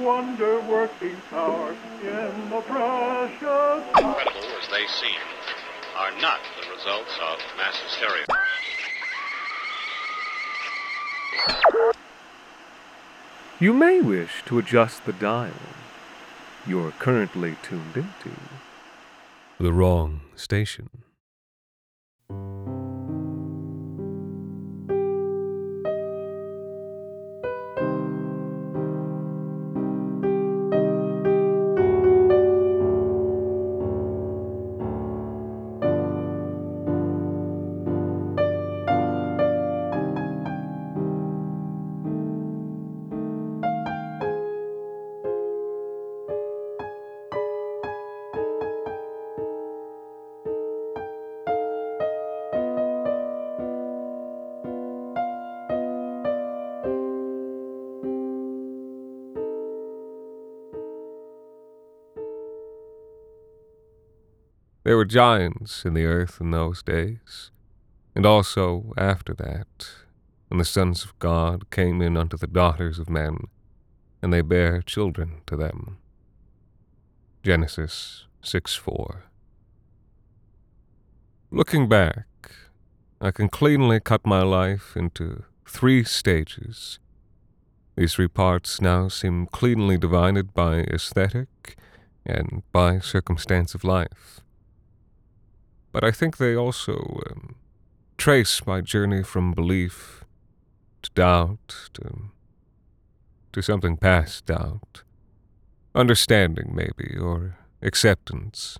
Wonder 0.00 0.60
working 0.60 1.16
power 1.30 1.74
in 2.02 2.50
the 2.50 2.60
precious. 2.60 3.84
Incredible 3.98 4.48
as 4.60 4.68
they 4.68 4.86
seem, 4.86 5.20
are 5.96 6.12
not 6.20 6.40
the 6.60 6.70
results 6.74 7.12
of 7.22 7.38
mass 7.56 7.76
hysteria. 7.80 8.26
You 13.58 13.72
may 13.72 14.00
wish 14.00 14.42
to 14.46 14.58
adjust 14.58 15.06
the 15.06 15.12
dial. 15.14 15.52
You're 16.66 16.92
currently 16.92 17.56
tuned 17.62 17.96
into 17.96 18.36
the 19.58 19.72
wrong 19.72 20.20
station. 20.34 20.90
There 64.96 65.00
were 65.00 65.04
giants 65.04 65.84
in 65.84 65.92
the 65.92 66.06
earth 66.06 66.40
in 66.40 66.52
those 66.52 66.82
days, 66.82 67.50
and 68.14 68.24
also 68.24 68.94
after 68.96 69.34
that, 69.34 69.88
when 70.48 70.56
the 70.56 70.64
sons 70.64 71.04
of 71.04 71.18
God 71.18 71.70
came 71.70 72.00
in 72.00 72.16
unto 72.16 72.38
the 72.38 72.46
daughters 72.46 72.98
of 72.98 73.10
men, 73.10 73.48
and 74.22 74.32
they 74.32 74.40
bare 74.40 74.80
children 74.80 75.42
to 75.48 75.54
them. 75.54 75.98
Genesis 77.42 78.24
6 78.40 78.74
4. 78.74 79.24
Looking 81.50 81.90
back, 81.90 82.52
I 83.20 83.32
can 83.32 83.50
cleanly 83.50 84.00
cut 84.00 84.24
my 84.24 84.40
life 84.40 84.96
into 84.96 85.44
three 85.68 86.04
stages. 86.04 87.00
These 87.96 88.14
three 88.14 88.28
parts 88.28 88.80
now 88.80 89.08
seem 89.08 89.44
cleanly 89.44 89.98
divided 89.98 90.54
by 90.54 90.76
aesthetic 90.84 91.76
and 92.24 92.62
by 92.72 92.98
circumstance 93.00 93.74
of 93.74 93.84
life 93.84 94.40
but 95.96 96.04
I 96.04 96.10
think 96.10 96.36
they 96.36 96.54
also 96.54 97.22
um, 97.30 97.54
trace 98.18 98.66
my 98.66 98.82
journey 98.82 99.22
from 99.22 99.54
belief 99.54 100.24
to 101.00 101.10
doubt 101.12 101.88
to, 101.94 102.28
to 103.54 103.62
something 103.62 103.96
past 103.96 104.44
doubt. 104.44 105.04
Understanding, 105.94 106.72
maybe, 106.74 107.16
or 107.18 107.56
acceptance. 107.80 108.78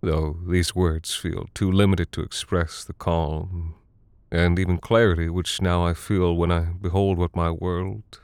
Though 0.00 0.38
these 0.48 0.74
words 0.74 1.14
feel 1.14 1.50
too 1.52 1.70
limited 1.70 2.10
to 2.12 2.22
express 2.22 2.84
the 2.84 2.94
calm 2.94 3.74
and 4.30 4.58
even 4.58 4.78
clarity 4.78 5.28
which 5.28 5.60
now 5.60 5.84
I 5.84 5.92
feel 5.92 6.34
when 6.34 6.50
I 6.50 6.68
behold 6.80 7.18
what 7.18 7.36
my 7.36 7.50
world 7.50 8.20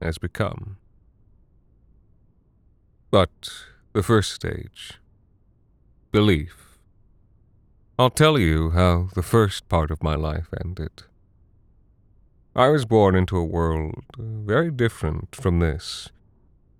has 0.00 0.16
become. 0.16 0.78
But 3.10 3.52
the 3.92 4.02
first 4.02 4.32
stage 4.32 4.94
belief 6.10 6.61
I'll 8.02 8.10
tell 8.10 8.36
you 8.36 8.70
how 8.70 9.10
the 9.14 9.22
first 9.22 9.68
part 9.68 9.92
of 9.92 10.02
my 10.02 10.16
life 10.16 10.48
ended. 10.64 11.04
I 12.52 12.66
was 12.66 12.84
born 12.84 13.14
into 13.14 13.36
a 13.36 13.44
world 13.44 13.94
uh, 14.18 14.22
very 14.22 14.72
different 14.72 15.36
from 15.36 15.60
this. 15.60 16.10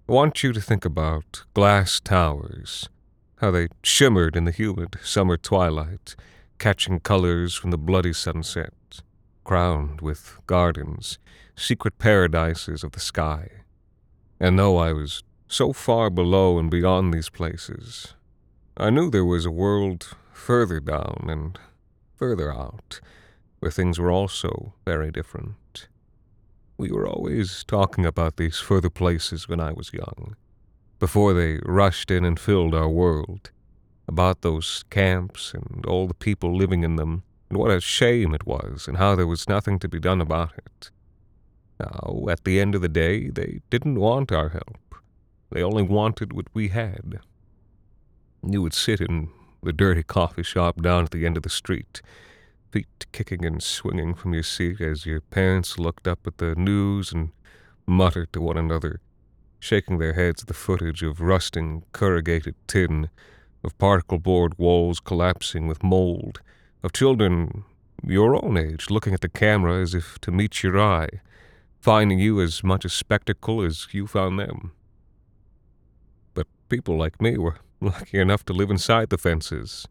I 0.08 0.14
want 0.14 0.42
you 0.42 0.52
to 0.52 0.60
think 0.60 0.84
about 0.84 1.44
glass 1.54 2.00
towers, 2.00 2.88
how 3.36 3.52
they 3.52 3.68
shimmered 3.84 4.34
in 4.34 4.46
the 4.46 4.50
humid 4.50 4.98
summer 5.04 5.36
twilight, 5.36 6.16
catching 6.58 6.98
colors 6.98 7.54
from 7.54 7.70
the 7.70 7.78
bloody 7.78 8.12
sunset, 8.12 8.74
crowned 9.44 10.00
with 10.00 10.38
gardens, 10.48 11.20
secret 11.54 11.98
paradises 12.00 12.82
of 12.82 12.90
the 12.90 13.00
sky. 13.12 13.48
And 14.40 14.58
though 14.58 14.76
I 14.76 14.92
was 14.92 15.22
so 15.46 15.72
far 15.72 16.10
below 16.10 16.58
and 16.58 16.68
beyond 16.68 17.14
these 17.14 17.28
places, 17.28 18.14
I 18.76 18.90
knew 18.90 19.08
there 19.08 19.24
was 19.24 19.46
a 19.46 19.52
world 19.52 20.16
further 20.42 20.80
down 20.80 21.26
and 21.28 21.58
further 22.16 22.52
out, 22.52 23.00
where 23.60 23.70
things 23.70 23.98
were 23.98 24.10
also 24.10 24.74
very 24.84 25.10
different. 25.12 25.88
We 26.76 26.90
were 26.90 27.06
always 27.06 27.64
talking 27.64 28.04
about 28.04 28.36
these 28.36 28.58
further 28.58 28.90
places 28.90 29.48
when 29.48 29.60
I 29.60 29.72
was 29.72 29.92
young, 29.92 30.34
before 30.98 31.32
they 31.32 31.60
rushed 31.64 32.10
in 32.10 32.24
and 32.24 32.40
filled 32.40 32.74
our 32.74 32.88
world, 32.88 33.52
about 34.08 34.42
those 34.42 34.84
camps 34.90 35.54
and 35.54 35.86
all 35.86 36.08
the 36.08 36.14
people 36.14 36.56
living 36.56 36.82
in 36.82 36.96
them, 36.96 37.22
and 37.48 37.56
what 37.58 37.70
a 37.70 37.80
shame 37.80 38.34
it 38.34 38.44
was, 38.44 38.88
and 38.88 38.96
how 38.96 39.14
there 39.14 39.28
was 39.28 39.48
nothing 39.48 39.78
to 39.78 39.88
be 39.88 40.00
done 40.00 40.20
about 40.20 40.54
it. 40.58 40.90
Now, 41.78 42.26
at 42.28 42.42
the 42.44 42.60
end 42.60 42.74
of 42.74 42.82
the 42.82 42.88
day, 42.88 43.28
they 43.30 43.60
didn't 43.70 44.00
want 44.00 44.32
our 44.32 44.48
help. 44.48 44.96
They 45.50 45.62
only 45.62 45.84
wanted 45.84 46.32
what 46.32 46.46
we 46.52 46.68
had. 46.68 47.20
You 48.42 48.60
would 48.62 48.74
sit 48.74 49.00
in 49.00 49.30
the 49.62 49.72
dirty 49.72 50.02
coffee 50.02 50.42
shop 50.42 50.82
down 50.82 51.04
at 51.04 51.10
the 51.12 51.24
end 51.24 51.36
of 51.36 51.42
the 51.44 51.48
street, 51.48 52.02
feet 52.70 53.06
kicking 53.12 53.44
and 53.44 53.62
swinging 53.62 54.14
from 54.14 54.34
your 54.34 54.42
seat 54.42 54.80
as 54.80 55.06
your 55.06 55.20
parents 55.20 55.78
looked 55.78 56.08
up 56.08 56.26
at 56.26 56.38
the 56.38 56.54
news 56.56 57.12
and 57.12 57.30
muttered 57.86 58.32
to 58.32 58.40
one 58.40 58.58
another, 58.58 59.00
shaking 59.60 59.98
their 59.98 60.14
heads 60.14 60.42
at 60.42 60.48
the 60.48 60.54
footage 60.54 61.02
of 61.02 61.20
rusting 61.20 61.84
corrugated 61.92 62.54
tin, 62.66 63.08
of 63.62 63.76
particle 63.78 64.18
board 64.18 64.58
walls 64.58 64.98
collapsing 64.98 65.68
with 65.68 65.84
mold, 65.84 66.40
of 66.82 66.92
children 66.92 67.64
your 68.04 68.34
own 68.44 68.56
age 68.56 68.90
looking 68.90 69.14
at 69.14 69.20
the 69.20 69.28
camera 69.28 69.80
as 69.80 69.94
if 69.94 70.18
to 70.20 70.32
meet 70.32 70.64
your 70.64 70.80
eye, 70.80 71.08
finding 71.80 72.18
you 72.18 72.40
as 72.40 72.64
much 72.64 72.84
a 72.84 72.88
spectacle 72.88 73.62
as 73.62 73.86
you 73.92 74.08
found 74.08 74.38
them. 74.38 74.72
But 76.34 76.48
people 76.68 76.96
like 76.96 77.20
me 77.20 77.38
were 77.38 77.58
lucky 77.82 78.18
enough 78.18 78.44
to 78.46 78.52
live 78.52 78.70
inside 78.70 79.10
the 79.10 79.18
fences. 79.18 79.86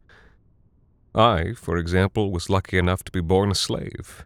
I, 1.14 1.54
for 1.54 1.78
example, 1.78 2.32
was 2.32 2.50
lucky 2.50 2.78
enough 2.78 3.04
to 3.04 3.12
be 3.12 3.22
born 3.22 3.52
a 3.52 3.56
slave. 3.56 4.26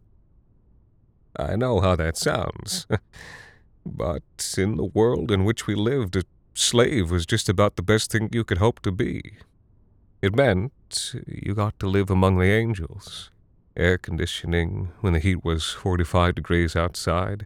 I 1.37 1.55
know 1.55 1.81
how 1.81 1.95
that 1.95 2.17
sounds, 2.17 2.87
but 3.85 4.55
in 4.57 4.77
the 4.77 4.85
world 4.85 5.31
in 5.31 5.43
which 5.43 5.67
we 5.67 5.75
lived, 5.75 6.15
a 6.15 6.23
slave 6.53 7.11
was 7.11 7.25
just 7.25 7.49
about 7.49 7.75
the 7.75 7.81
best 7.81 8.11
thing 8.11 8.29
you 8.31 8.43
could 8.43 8.59
hope 8.59 8.81
to 8.81 8.91
be. 8.91 9.37
It 10.21 10.35
meant 10.35 11.15
you 11.27 11.53
got 11.53 11.77
to 11.79 11.87
live 11.87 12.09
among 12.09 12.37
the 12.37 12.51
angels. 12.51 13.31
Air 13.75 13.97
conditioning 13.97 14.91
when 15.01 15.13
the 15.13 15.19
heat 15.19 15.43
was 15.43 15.71
45 15.71 16.35
degrees 16.35 16.75
outside, 16.75 17.45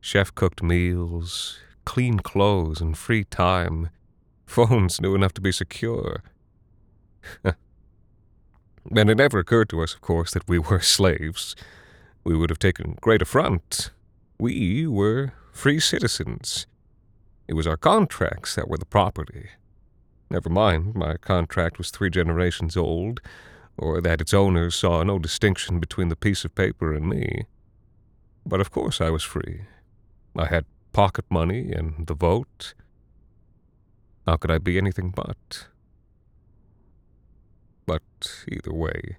chef 0.00 0.34
cooked 0.34 0.62
meals, 0.62 1.58
clean 1.84 2.20
clothes, 2.20 2.80
and 2.80 2.96
free 2.96 3.24
time 3.24 3.90
Phones 4.46 5.00
new 5.00 5.14
enough 5.14 5.34
to 5.34 5.40
be 5.40 5.52
secure. 5.52 6.22
and 7.44 9.10
it 9.10 9.16
never 9.16 9.38
occurred 9.38 9.68
to 9.70 9.82
us, 9.82 9.94
of 9.94 10.00
course, 10.00 10.32
that 10.32 10.48
we 10.48 10.58
were 10.58 10.80
slaves. 10.96 11.56
We 12.24 12.36
would 12.36 12.50
have 12.50 12.58
taken 12.58 12.96
great 13.00 13.22
affront. 13.22 13.90
We 14.38 14.86
were 14.86 15.32
free 15.52 15.80
citizens. 15.80 16.66
It 17.48 17.54
was 17.54 17.66
our 17.66 17.76
contracts 17.76 18.54
that 18.54 18.68
were 18.68 18.78
the 18.78 18.86
property. 18.86 19.50
Never 20.28 20.48
mind, 20.48 20.94
my 20.94 21.16
contract 21.16 21.78
was 21.78 21.90
three 21.90 22.10
generations 22.10 22.76
old, 22.76 23.20
or 23.78 24.00
that 24.00 24.20
its 24.20 24.34
owners 24.34 24.74
saw 24.74 25.02
no 25.02 25.18
distinction 25.18 25.78
between 25.78 26.08
the 26.08 26.16
piece 26.16 26.44
of 26.44 26.54
paper 26.54 26.92
and 26.92 27.08
me. 27.08 27.44
But 28.44 28.60
of 28.60 28.70
course 28.70 29.00
I 29.00 29.10
was 29.10 29.22
free. 29.22 29.62
I 30.36 30.46
had 30.46 30.64
pocket 30.92 31.26
money 31.30 31.72
and 31.72 32.06
the 32.06 32.14
vote. 32.14 32.74
How 34.26 34.36
could 34.36 34.50
I 34.50 34.58
be 34.58 34.76
anything 34.76 35.10
but? 35.10 35.68
But 37.86 38.02
either 38.48 38.72
way, 38.72 39.18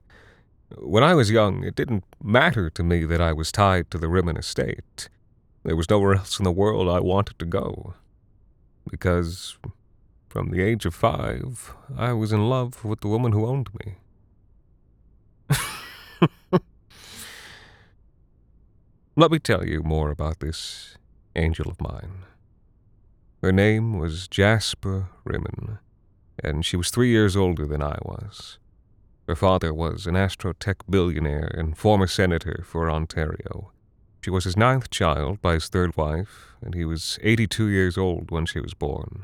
when 0.78 1.04
I 1.04 1.14
was 1.16 1.32
young, 1.32 1.64
it 1.64 1.76
didn't 1.76 2.04
matter 2.22 2.70
to 2.70 2.84
me 2.84 3.06
that 3.06 3.22
I 3.22 3.32
was 3.32 3.52
tied 3.52 3.90
to 3.92 3.98
the 3.98 4.08
Rimmen 4.08 4.38
estate. 4.38 5.08
There 5.64 5.78
was 5.78 5.90
nowhere 5.90 6.16
else 6.16 6.40
in 6.40 6.44
the 6.44 6.52
world 6.52 6.90
I 6.90 7.00
wanted 7.00 7.40
to 7.40 7.46
go. 7.46 7.94
Because 8.90 9.58
from 10.30 10.50
the 10.50 10.62
age 10.62 10.86
of 10.86 10.94
five, 10.94 11.74
I 11.98 12.12
was 12.14 12.34
in 12.34 12.50
love 12.50 12.84
with 12.84 13.00
the 13.00 13.08
woman 13.08 13.32
who 13.32 13.46
owned 13.46 13.70
me. 13.74 13.96
Let 19.16 19.32
me 19.32 19.40
tell 19.40 19.66
you 19.66 19.84
more 19.84 20.12
about 20.12 20.42
this 20.42 20.98
angel 21.36 21.70
of 21.70 21.80
mine. 21.82 22.26
Her 23.48 23.54
name 23.54 23.98
was 23.98 24.28
Jasper 24.28 25.08
Rimmen, 25.24 25.80
and 26.44 26.66
she 26.66 26.76
was 26.76 26.90
three 26.90 27.08
years 27.08 27.38
older 27.38 27.66
than 27.66 27.82
I 27.82 27.98
was. 28.02 28.60
Her 29.26 29.38
father 29.38 29.74
was 29.74 30.06
an 30.06 30.16
astrotech 30.16 30.82
billionaire 30.90 31.50
and 31.58 31.78
former 31.78 32.08
senator 32.08 32.66
for 32.66 32.92
Ontario. 32.92 33.72
She 34.20 34.30
was 34.30 34.44
his 34.44 34.58
ninth 34.58 34.90
child 34.90 35.42
by 35.42 35.54
his 35.54 35.70
third 35.70 35.96
wife, 35.96 36.56
and 36.62 36.76
he 36.76 36.84
was 36.84 37.20
82 37.24 37.70
years 37.70 37.98
old 37.98 38.32
when 38.32 38.46
she 38.46 38.60
was 38.60 38.74
born. 38.74 39.24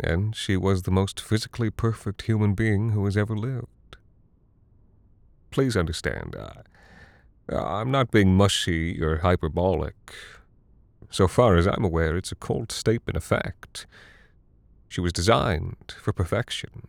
And 0.00 0.34
she 0.34 0.56
was 0.56 0.82
the 0.82 0.90
most 0.90 1.20
physically 1.20 1.70
perfect 1.70 2.22
human 2.22 2.54
being 2.54 2.90
who 2.90 3.04
has 3.04 3.16
ever 3.16 3.36
lived. 3.36 3.68
Please 5.52 5.76
understand, 5.76 6.34
I, 6.36 7.54
I'm 7.56 7.92
not 7.92 8.10
being 8.10 8.36
mushy 8.36 9.00
or 9.00 9.18
hyperbolic. 9.18 9.94
So 11.14 11.28
far 11.28 11.56
as 11.56 11.68
I'm 11.68 11.84
aware, 11.84 12.16
it's 12.16 12.32
a 12.32 12.34
cold 12.34 12.72
statement 12.72 13.16
of 13.16 13.22
fact. 13.22 13.86
She 14.88 15.00
was 15.00 15.12
designed 15.12 15.94
for 16.02 16.12
perfection. 16.12 16.88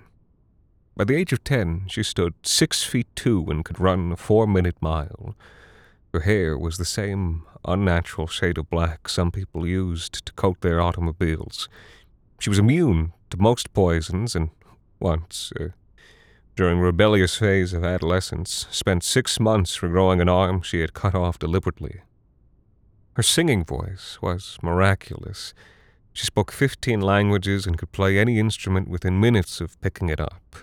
By 0.98 1.04
the 1.04 1.16
age 1.16 1.32
of 1.32 1.44
ten, 1.44 1.84
she 1.90 2.02
stood 2.02 2.34
six 2.42 2.82
feet 2.82 3.06
two 3.16 3.46
and 3.50 3.64
could 3.64 3.80
run 3.80 4.12
a 4.12 4.16
four 4.16 4.48
minute 4.48 4.78
mile. 4.82 5.36
Her 6.12 6.22
hair 6.22 6.58
was 6.58 6.80
the 6.80 6.86
same 6.86 7.44
unnatural 7.66 8.26
shade 8.26 8.58
of 8.58 8.68
black 8.72 9.10
some 9.10 9.30
people 9.30 9.68
used 9.68 10.26
to 10.26 10.34
coat 10.34 10.62
their 10.62 10.82
automobiles. 10.82 11.70
She 12.40 12.50
was 12.50 12.58
immune 12.58 13.14
to 13.30 13.38
most 13.38 13.74
poisons 13.74 14.36
and 14.36 14.50
once, 15.00 15.54
uh, 15.62 15.68
during 16.56 16.80
a 16.80 16.82
rebellious 16.84 17.36
phase 17.36 17.74
of 17.74 17.84
adolescence, 17.84 18.66
spent 18.72 19.04
six 19.04 19.40
months 19.40 19.78
regrowing 19.82 20.20
an 20.20 20.30
arm 20.30 20.64
she 20.64 20.82
had 20.82 20.96
cut 20.96 21.14
off 21.14 21.38
deliberately. 21.38 22.02
Her 23.16 23.24
singing 23.24 23.64
voice 23.64 24.20
was 24.22 24.58
miraculous. 24.62 25.54
She 26.12 26.26
spoke 26.26 26.52
fifteen 26.52 27.00
languages 27.00 27.66
and 27.66 27.78
could 27.78 27.94
play 27.94 28.20
any 28.20 28.40
instrument 28.40 28.90
within 28.90 29.22
minutes 29.22 29.62
of 29.62 29.80
picking 29.80 30.10
it 30.10 30.20
up. 30.20 30.58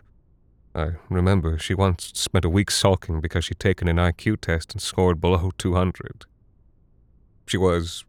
I 0.75 0.93
remember 1.09 1.59
she 1.59 1.73
once 1.73 2.13
spent 2.15 2.45
a 2.45 2.51
week 2.51 2.71
sulking 2.71 3.23
because 3.23 3.47
she'd 3.47 3.59
taken 3.59 3.89
an 3.89 3.97
IQ 3.97 4.43
test 4.43 4.73
and 4.73 4.83
scored 4.83 5.19
below 5.19 5.53
200. 5.57 6.27
She 7.47 7.57
was, 7.57 8.05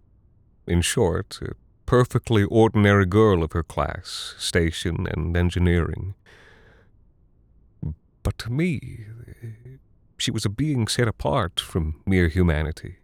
in 0.68 0.82
short, 0.82 1.40
a 1.42 1.54
perfectly 1.86 2.44
ordinary 2.44 3.06
girl 3.06 3.44
of 3.44 3.54
her 3.54 3.64
class, 3.64 4.36
station, 4.38 5.08
and 5.10 5.38
engineering. 5.38 6.16
But 8.24 8.38
to 8.40 8.50
me, 8.50 9.06
she 10.18 10.32
was 10.32 10.46
a 10.46 10.50
being 10.50 10.88
set 10.88 11.08
apart 11.08 11.62
from 11.62 12.02
mere 12.06 12.28
humanity. 12.28 12.98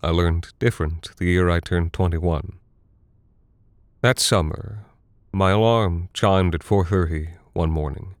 I 0.00 0.10
learned 0.10 0.52
different 0.60 1.10
the 1.16 1.26
year 1.26 1.50
I 1.50 1.58
turned 1.58 1.92
21. 1.92 2.52
That 4.00 4.20
summer, 4.20 4.84
my 5.32 5.50
alarm 5.50 6.08
chimed 6.14 6.54
at 6.54 6.62
4:30 6.62 7.30
one 7.52 7.72
morning, 7.72 8.14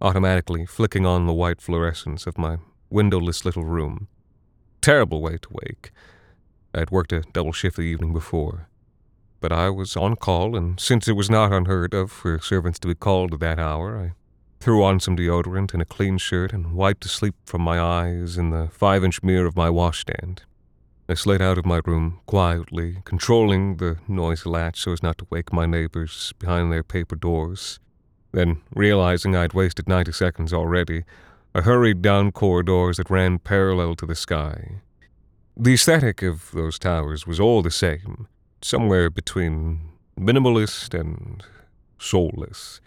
automatically 0.00 0.64
flicking 0.64 1.04
on 1.04 1.26
the 1.26 1.34
white 1.34 1.60
fluorescence 1.60 2.26
of 2.26 2.38
my 2.38 2.56
windowless 2.88 3.44
little 3.44 3.64
room. 3.64 4.08
Terrible 4.80 5.20
way 5.20 5.36
to 5.36 5.48
wake. 5.50 5.90
I 6.72 6.78
had 6.78 6.90
worked 6.90 7.12
a 7.12 7.24
double 7.34 7.52
shift 7.52 7.76
the 7.76 7.82
evening 7.82 8.14
before. 8.14 8.68
But 9.38 9.52
I 9.52 9.68
was 9.68 9.98
on 9.98 10.16
call, 10.16 10.56
and 10.56 10.80
since 10.80 11.08
it 11.08 11.16
was 11.16 11.28
not 11.28 11.52
unheard 11.52 11.92
of 11.92 12.10
for 12.10 12.38
servants 12.38 12.78
to 12.78 12.88
be 12.88 12.94
called 12.94 13.34
at 13.34 13.40
that 13.40 13.58
hour, 13.58 14.00
I 14.00 14.12
threw 14.60 14.82
on 14.82 14.98
some 14.98 15.14
deodorant 15.14 15.74
and 15.74 15.82
a 15.82 15.84
clean 15.84 16.16
shirt 16.16 16.54
and 16.54 16.72
wiped 16.72 17.02
the 17.02 17.10
sleep 17.10 17.34
from 17.44 17.60
my 17.60 17.78
eyes 17.78 18.38
in 18.38 18.48
the 18.48 18.68
five 18.72 19.04
inch 19.04 19.22
mirror 19.22 19.46
of 19.46 19.56
my 19.56 19.68
washstand. 19.68 20.44
I 21.10 21.14
slid 21.14 21.40
out 21.40 21.56
of 21.56 21.64
my 21.64 21.80
room 21.86 22.20
quietly, 22.26 22.98
controlling 23.04 23.78
the 23.78 23.96
noisy 24.06 24.46
latch 24.50 24.80
so 24.80 24.92
as 24.92 25.02
not 25.02 25.16
to 25.18 25.26
wake 25.30 25.54
my 25.54 25.64
neighbors 25.64 26.34
behind 26.38 26.70
their 26.70 26.82
paper 26.82 27.16
doors. 27.16 27.80
Then, 28.32 28.60
realizing 28.74 29.34
I'd 29.34 29.54
wasted 29.54 29.88
90 29.88 30.12
seconds 30.12 30.52
already, 30.52 31.04
I 31.54 31.62
hurried 31.62 32.02
down 32.02 32.32
corridors 32.32 32.98
that 32.98 33.08
ran 33.08 33.38
parallel 33.38 33.94
to 33.96 34.06
the 34.06 34.14
sky. 34.14 34.82
The 35.56 35.72
aesthetic 35.72 36.22
of 36.22 36.50
those 36.52 36.78
towers 36.78 37.26
was 37.26 37.40
all 37.40 37.62
the 37.62 37.70
same, 37.70 38.28
somewhere 38.60 39.08
between 39.08 39.80
minimalist 40.20 40.92
and 40.92 41.42
soulless. 41.98 42.82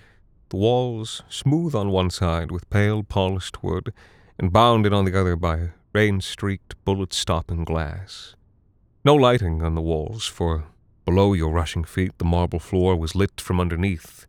The 0.49 0.57
walls 0.57 1.23
smooth 1.27 1.73
on 1.73 1.89
one 1.89 2.11
side 2.11 2.51
with 2.51 2.69
pale 2.69 3.01
polished 3.01 3.63
wood, 3.63 3.91
and 4.37 4.53
bounded 4.53 4.93
on 4.93 5.05
the 5.05 5.19
other 5.19 5.35
by 5.35 5.71
rain 5.93 6.21
streaked, 6.21 6.75
bullet 6.85 7.13
stopping 7.13 7.63
glass. 7.63 8.35
No 9.03 9.15
lighting 9.15 9.61
on 9.61 9.75
the 9.75 9.81
walls, 9.81 10.25
for 10.25 10.65
below 11.05 11.33
your 11.33 11.51
rushing 11.51 11.83
feet 11.83 12.17
the 12.17 12.25
marble 12.25 12.59
floor 12.59 12.95
was 12.95 13.15
lit 13.15 13.41
from 13.41 13.59
underneath. 13.59 14.25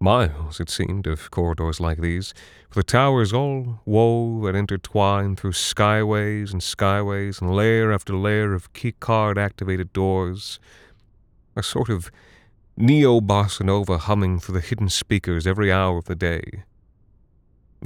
Miles, 0.00 0.60
it 0.60 0.68
seemed, 0.68 1.06
of 1.06 1.30
corridors 1.30 1.80
like 1.80 1.98
these, 2.00 2.34
for 2.68 2.80
the 2.80 2.84
towers 2.84 3.32
all 3.32 3.80
wove 3.84 4.44
and 4.44 4.56
intertwined 4.56 5.40
through 5.40 5.52
skyways 5.52 6.52
and 6.52 6.60
skyways 6.60 7.40
and 7.40 7.54
layer 7.54 7.92
after 7.92 8.14
layer 8.14 8.52
of 8.52 8.72
keycard 8.74 9.38
activated 9.38 9.92
doors, 9.92 10.60
a 11.56 11.62
sort 11.62 11.88
of 11.88 12.10
neo 12.76 13.20
bossa 13.20 13.64
nova 13.64 13.98
humming 13.98 14.38
through 14.38 14.54
the 14.54 14.60
hidden 14.60 14.88
speakers 14.88 15.46
every 15.46 15.72
hour 15.72 15.96
of 15.98 16.04
the 16.04 16.14
day. 16.14 16.64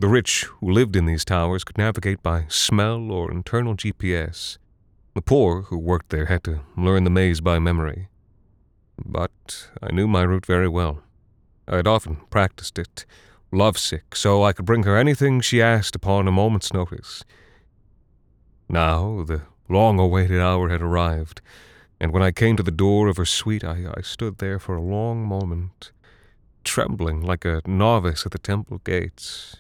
The 0.01 0.07
rich 0.07 0.45
who 0.61 0.71
lived 0.71 0.95
in 0.95 1.07
these 1.07 1.25
towers 1.25 1.65
could 1.65 1.77
navigate 1.77 2.23
by 2.23 2.45
smell 2.47 3.11
or 3.11 3.33
internal 3.33 3.75
GPS. 3.75 4.57
The 5.15 5.23
poor 5.23 5.63
who 5.63 5.77
worked 5.77 6.11
there 6.11 6.27
had 6.27 6.45
to 6.45 6.61
learn 6.77 7.03
the 7.03 7.11
maze 7.11 7.41
by 7.41 7.59
memory. 7.59 8.07
But 9.05 9.71
I 9.83 9.91
knew 9.91 10.07
my 10.07 10.23
route 10.23 10.47
very 10.47 10.69
well. 10.69 11.03
I 11.67 11.75
had 11.75 11.89
often 11.89 12.19
practiced 12.31 12.79
it, 12.79 13.07
lovesick, 13.51 14.15
so 14.15 14.45
I 14.45 14.53
could 14.53 14.65
bring 14.65 14.85
her 14.85 14.97
anything 14.97 15.41
she 15.41 15.61
asked 15.61 15.97
upon 15.97 16.29
a 16.29 16.33
moment's 16.33 16.73
notice. 16.73 17.25
Now 18.69 19.25
the 19.25 19.43
long 19.69 19.99
awaited 19.99 20.41
hour 20.41 20.69
had 20.69 20.81
arrived, 20.81 21.41
and 21.99 22.13
when 22.13 22.23
I 22.23 22.31
came 22.31 22.57
to 22.57 22.63
the 22.63 22.71
door 22.71 23.09
of 23.09 23.17
her 23.17 23.25
suite, 23.25 23.65
I, 23.65 23.87
I 23.97 24.03
stood 24.03 24.39
there 24.39 24.61
for 24.61 24.77
a 24.77 24.81
long 24.81 25.27
moment, 25.27 25.91
trembling 26.63 27.21
like 27.21 27.45
a 27.45 27.63
novice 27.67 28.25
at 28.25 28.31
the 28.31 28.39
temple 28.39 28.81
gates. 28.85 29.57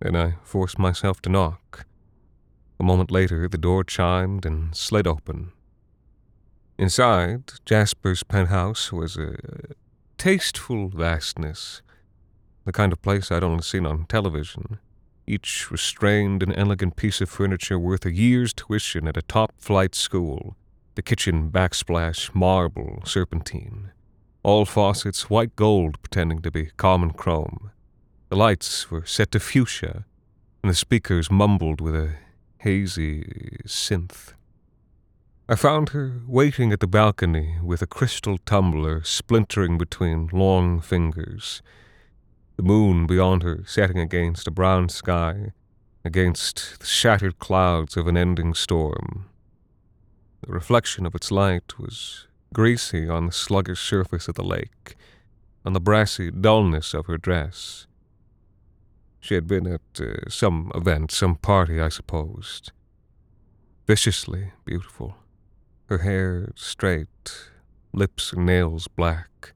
Then 0.00 0.16
I 0.16 0.34
forced 0.42 0.78
myself 0.78 1.20
to 1.22 1.30
knock. 1.30 1.86
A 2.78 2.82
moment 2.82 3.10
later, 3.10 3.48
the 3.48 3.58
door 3.58 3.84
chimed 3.84 4.46
and 4.46 4.74
slid 4.74 5.06
open. 5.06 5.52
Inside, 6.78 7.52
Jasper's 7.66 8.22
penthouse 8.22 8.90
was 8.90 9.18
a 9.18 9.36
tasteful 10.16 10.88
vastness, 10.88 11.82
the 12.64 12.72
kind 12.72 12.92
of 12.92 13.02
place 13.02 13.30
I'd 13.30 13.44
only 13.44 13.62
seen 13.62 13.84
on 13.84 14.06
television, 14.06 14.78
each 15.26 15.70
restrained 15.70 16.42
and 16.42 16.56
elegant 16.56 16.96
piece 16.96 17.20
of 17.20 17.28
furniture 17.28 17.78
worth 17.78 18.06
a 18.06 18.12
year's 18.12 18.54
tuition 18.54 19.06
at 19.06 19.18
a 19.18 19.22
top 19.22 19.52
flight 19.58 19.94
school, 19.94 20.56
the 20.94 21.02
kitchen 21.02 21.50
backsplash 21.50 22.34
marble 22.34 23.02
serpentine, 23.04 23.92
all 24.42 24.64
faucets 24.64 25.28
white 25.28 25.54
gold 25.56 26.00
pretending 26.02 26.40
to 26.40 26.50
be 26.50 26.70
common 26.78 27.10
chrome. 27.10 27.70
The 28.30 28.36
lights 28.36 28.92
were 28.92 29.04
set 29.04 29.32
to 29.32 29.40
fuchsia, 29.40 30.04
and 30.62 30.70
the 30.70 30.74
speakers 30.76 31.32
mumbled 31.32 31.80
with 31.80 31.96
a 31.96 32.14
hazy 32.58 33.24
synth. 33.66 34.34
I 35.48 35.56
found 35.56 35.88
her 35.88 36.20
waiting 36.28 36.72
at 36.72 36.78
the 36.78 36.86
balcony 36.86 37.56
with 37.60 37.82
a 37.82 37.88
crystal 37.88 38.38
tumbler 38.38 39.02
splintering 39.02 39.78
between 39.78 40.30
long 40.32 40.80
fingers, 40.80 41.60
the 42.54 42.62
moon 42.62 43.08
beyond 43.08 43.42
her 43.42 43.64
setting 43.66 43.98
against 43.98 44.46
a 44.46 44.52
brown 44.52 44.90
sky, 44.90 45.50
against 46.04 46.78
the 46.78 46.86
shattered 46.86 47.40
clouds 47.40 47.96
of 47.96 48.06
an 48.06 48.16
ending 48.16 48.54
storm. 48.54 49.24
The 50.46 50.52
reflection 50.52 51.04
of 51.04 51.16
its 51.16 51.32
light 51.32 51.80
was 51.80 52.28
greasy 52.54 53.08
on 53.08 53.26
the 53.26 53.32
sluggish 53.32 53.80
surface 53.80 54.28
of 54.28 54.36
the 54.36 54.44
lake, 54.44 54.94
on 55.64 55.72
the 55.72 55.80
brassy 55.80 56.30
dullness 56.30 56.94
of 56.94 57.06
her 57.06 57.18
dress. 57.18 57.88
She 59.20 59.34
had 59.34 59.46
been 59.46 59.66
at 59.66 60.00
uh, 60.00 60.28
some 60.28 60.72
event, 60.74 61.10
some 61.10 61.36
party, 61.36 61.80
I 61.80 61.90
supposed. 61.90 62.72
Viciously 63.86 64.52
beautiful. 64.64 65.16
Her 65.86 65.98
hair 65.98 66.52
straight, 66.54 67.50
lips 67.92 68.32
and 68.32 68.46
nails 68.46 68.88
black. 68.88 69.52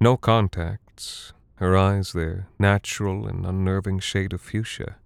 No 0.00 0.16
contacts, 0.16 1.32
her 1.56 1.76
eyes 1.76 2.12
their 2.12 2.48
natural 2.58 3.26
and 3.26 3.44
unnerving 3.44 4.00
shade 4.00 4.32
of 4.32 4.40
fuchsia. 4.40 4.96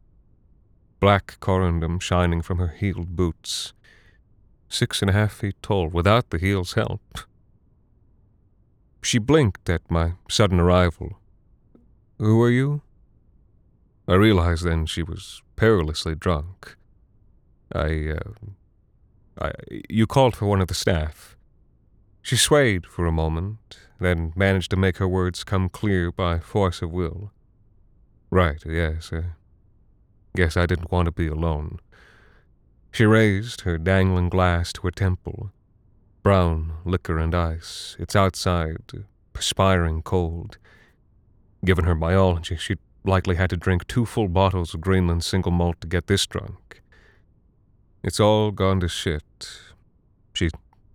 Black 1.01 1.39
corundum 1.41 2.01
shining 2.01 2.43
from 2.43 2.59
her 2.59 2.69
heeled 2.69 3.17
boots. 3.17 3.73
Six 4.69 5.03
and 5.03 5.11
a 5.11 5.15
half 5.15 5.33
feet 5.33 5.57
tall, 5.63 5.89
without 5.89 6.31
the 6.31 6.39
heel's 6.39 6.75
help. 6.75 7.01
She 9.03 9.19
blinked 9.19 9.69
at 9.71 9.91
my 9.91 10.15
sudden 10.29 10.61
arrival. 10.61 11.19
Who 12.19 12.43
are 12.43 12.51
you? 12.51 12.83
I 14.09 14.15
realized 14.15 14.65
then 14.65 14.87
she 14.87 15.03
was 15.03 15.43
perilously 15.57 16.15
drunk. 16.15 16.77
I, 17.75 18.13
uh, 18.13 18.33
I, 19.39 19.53
you 19.91 20.07
called 20.07 20.35
for 20.35 20.47
one 20.47 20.63
of 20.63 20.69
the 20.69 20.75
staff. 20.75 21.37
She 22.23 22.37
swayed 22.37 22.87
for 22.87 23.05
a 23.05 23.13
moment, 23.13 23.79
then 24.01 24.33
managed 24.35 24.71
to 24.71 24.77
make 24.77 24.97
her 24.97 25.07
words 25.07 25.45
come 25.45 25.69
clear 25.69 26.11
by 26.11 26.39
force 26.39 26.81
of 26.81 26.91
will. 26.91 27.33
Right, 28.31 28.63
yes. 28.65 29.13
Uh, 29.13 29.23
guess 30.35 30.57
I 30.57 30.65
didn't 30.65 30.91
want 30.91 31.07
to 31.07 31.13
be 31.13 31.27
alone. 31.27 31.79
She 32.91 33.05
raised 33.05 33.63
her 33.63 33.77
dangling 33.77 34.31
glass 34.31 34.73
to 34.75 34.83
her 34.83 34.91
temple. 34.91 35.53
Brown 36.23 36.73
liquor 36.87 37.19
and 37.19 37.35
ice. 37.35 37.95
It's 37.99 38.17
outside, 38.17 39.05
perspiring 39.35 40.01
cold. 40.01 40.57
Given 41.63 41.85
her 41.85 41.95
biology, 41.95 42.57
she'd 42.57 42.79
likely 43.09 43.37
had 43.37 43.51
to 43.51 43.57
drink 43.57 43.87
two 43.87 44.07
full 44.07 44.29
bottles 44.29 44.75
of 44.75 44.81
Greenland 44.81 45.25
single 45.25 45.51
malt 45.51 45.81
to 45.81 45.89
get 45.89 46.07
this 46.07 46.27
drunk. 46.27 46.83
It's 48.05 48.21
all 48.21 48.53
gone 48.53 48.81
to 48.81 48.89
shit, 48.89 49.61
she 50.35 50.51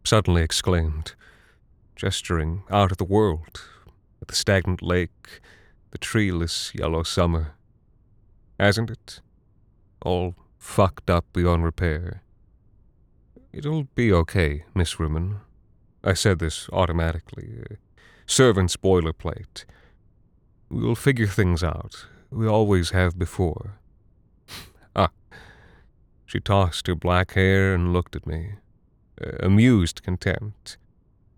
suddenly 0.06 0.42
exclaimed, 0.42 1.16
gesturing 1.96 2.64
out 2.70 2.92
of 2.92 2.98
the 2.98 3.04
world 3.04 3.62
at 4.22 4.30
the 4.30 4.36
stagnant 4.36 4.82
lake, 4.82 5.42
the 5.92 5.98
treeless 5.98 6.72
yellow 6.74 7.04
summer. 7.04 7.56
Hasn't 8.60 8.90
it? 8.90 9.20
All 10.06 10.36
fucked 10.58 11.10
up 11.10 11.26
beyond 11.34 11.66
repair. 11.66 12.22
It'll 13.52 13.84
be 13.96 14.14
okay, 14.14 14.64
Miss 14.74 14.96
Rimmen. 14.96 15.42
I 16.04 16.14
said 16.14 16.40
this 16.40 16.70
automatically. 16.72 17.64
Uh, 17.70 17.76
servant's 18.26 18.78
boilerplate. 18.78 19.66
We'll 20.74 20.96
figure 20.96 21.28
things 21.28 21.64
out. 21.64 22.08
We 22.32 22.48
always 22.48 22.90
have 22.90 23.20
before. 23.20 23.78
ah. 24.96 25.12
She 26.26 26.40
tossed 26.40 26.88
her 26.88 26.96
black 26.96 27.34
hair 27.34 27.76
and 27.76 27.94
looked 27.94 28.16
at 28.16 28.26
me. 28.26 28.54
Uh, 29.24 29.34
amused 29.42 30.02
contempt. 30.02 30.78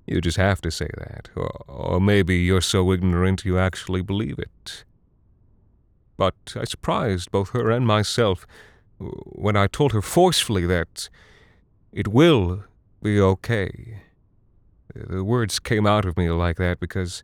You 0.08 0.22
just 0.22 0.38
have 0.38 0.62
to 0.62 0.72
say 0.72 0.88
that, 0.98 1.30
or, 1.36 1.50
or 1.68 2.00
maybe 2.00 2.38
you're 2.38 2.62
so 2.62 2.94
ignorant 2.94 3.44
you 3.44 3.60
actually 3.60 4.02
believe 4.02 4.40
it. 4.40 4.86
But 6.16 6.56
I 6.56 6.64
surprised 6.64 7.30
both 7.30 7.50
her 7.50 7.70
and 7.70 7.86
myself 7.86 8.48
when 9.00 9.58
I 9.58 9.68
told 9.68 9.92
her 9.92 10.02
forcefully 10.02 10.66
that 10.68 11.10
it 11.92 12.08
will 12.08 12.64
be 13.04 13.20
okay. 13.20 14.00
The 14.96 15.26
words 15.26 15.60
came 15.60 15.86
out 15.86 16.06
of 16.06 16.16
me 16.16 16.30
like 16.30 16.56
that 16.56 16.80
because. 16.80 17.22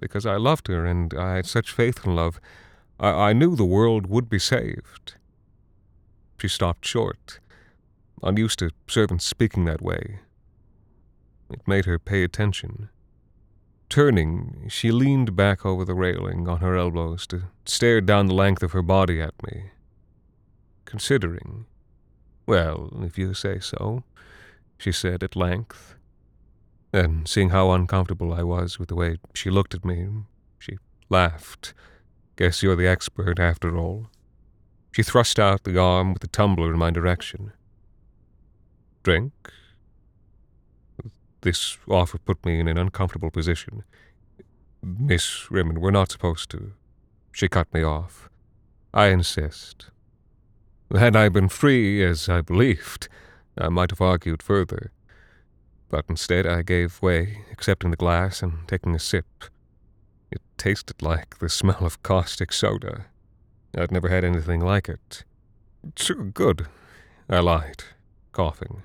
Because 0.00 0.26
I 0.26 0.36
loved 0.36 0.68
her 0.68 0.84
and 0.84 1.14
I 1.14 1.36
had 1.36 1.46
such 1.46 1.72
faith 1.72 2.04
in 2.04 2.14
love. 2.14 2.40
I, 2.98 3.08
I 3.08 3.32
knew 3.32 3.56
the 3.56 3.64
world 3.64 4.06
would 4.06 4.28
be 4.28 4.38
saved. 4.38 5.14
She 6.40 6.48
stopped 6.48 6.86
short, 6.86 7.40
unused 8.22 8.60
to 8.60 8.70
servants 8.86 9.26
speaking 9.26 9.64
that 9.64 9.82
way. 9.82 10.20
It 11.50 11.66
made 11.66 11.86
her 11.86 11.98
pay 11.98 12.22
attention. 12.22 12.90
Turning, 13.88 14.66
she 14.68 14.92
leaned 14.92 15.34
back 15.34 15.64
over 15.64 15.84
the 15.84 15.94
railing 15.94 16.46
on 16.46 16.58
her 16.58 16.76
elbows 16.76 17.26
to 17.28 17.44
stare 17.64 18.00
down 18.00 18.26
the 18.26 18.34
length 18.34 18.62
of 18.62 18.72
her 18.72 18.82
body 18.82 19.20
at 19.20 19.34
me. 19.42 19.70
Considering, 20.84 21.64
well, 22.46 22.90
if 23.02 23.16
you 23.16 23.32
say 23.34 23.58
so, 23.58 24.04
she 24.76 24.92
said 24.92 25.22
at 25.22 25.34
length. 25.34 25.96
Then, 26.90 27.26
seeing 27.26 27.50
how 27.50 27.70
uncomfortable 27.72 28.32
I 28.32 28.42
was 28.42 28.78
with 28.78 28.88
the 28.88 28.94
way 28.94 29.18
she 29.34 29.50
looked 29.50 29.74
at 29.74 29.84
me, 29.84 30.08
she 30.58 30.78
laughed. 31.08 31.74
Guess 32.36 32.62
you're 32.62 32.76
the 32.76 32.86
expert 32.86 33.38
after 33.38 33.76
all. 33.76 34.08
She 34.92 35.02
thrust 35.02 35.38
out 35.38 35.64
the 35.64 35.78
arm 35.78 36.12
with 36.12 36.22
the 36.22 36.28
tumbler 36.28 36.72
in 36.72 36.78
my 36.78 36.90
direction. 36.90 37.52
Drink? 39.02 39.32
This 41.42 41.78
offer 41.88 42.18
put 42.18 42.44
me 42.44 42.58
in 42.58 42.68
an 42.68 42.78
uncomfortable 42.78 43.30
position. 43.30 43.84
Miss 44.82 45.46
Rimmen, 45.50 45.78
we're 45.78 45.90
not 45.90 46.10
supposed 46.10 46.50
to. 46.50 46.72
She 47.32 47.48
cut 47.48 47.72
me 47.72 47.82
off. 47.82 48.28
I 48.94 49.08
insist. 49.08 49.90
Had 50.96 51.14
I 51.14 51.28
been 51.28 51.48
free, 51.48 52.02
as 52.02 52.28
I 52.28 52.40
believed, 52.40 53.08
I 53.56 53.68
might 53.68 53.90
have 53.90 54.00
argued 54.00 54.42
further. 54.42 54.90
But 55.90 56.04
instead, 56.08 56.46
I 56.46 56.62
gave 56.62 57.00
way, 57.00 57.44
accepting 57.50 57.90
the 57.90 57.96
glass 57.96 58.42
and 58.42 58.68
taking 58.68 58.94
a 58.94 58.98
sip. 58.98 59.44
It 60.30 60.42
tasted 60.58 61.00
like 61.02 61.38
the 61.38 61.48
smell 61.48 61.84
of 61.84 62.02
caustic 62.02 62.52
soda. 62.52 63.06
I'd 63.76 63.92
never 63.92 64.08
had 64.08 64.24
anything 64.24 64.60
like 64.60 64.88
it. 64.88 65.24
Too 65.94 66.30
good, 66.34 66.66
I 67.28 67.40
lied, 67.40 67.84
coughing. 68.32 68.82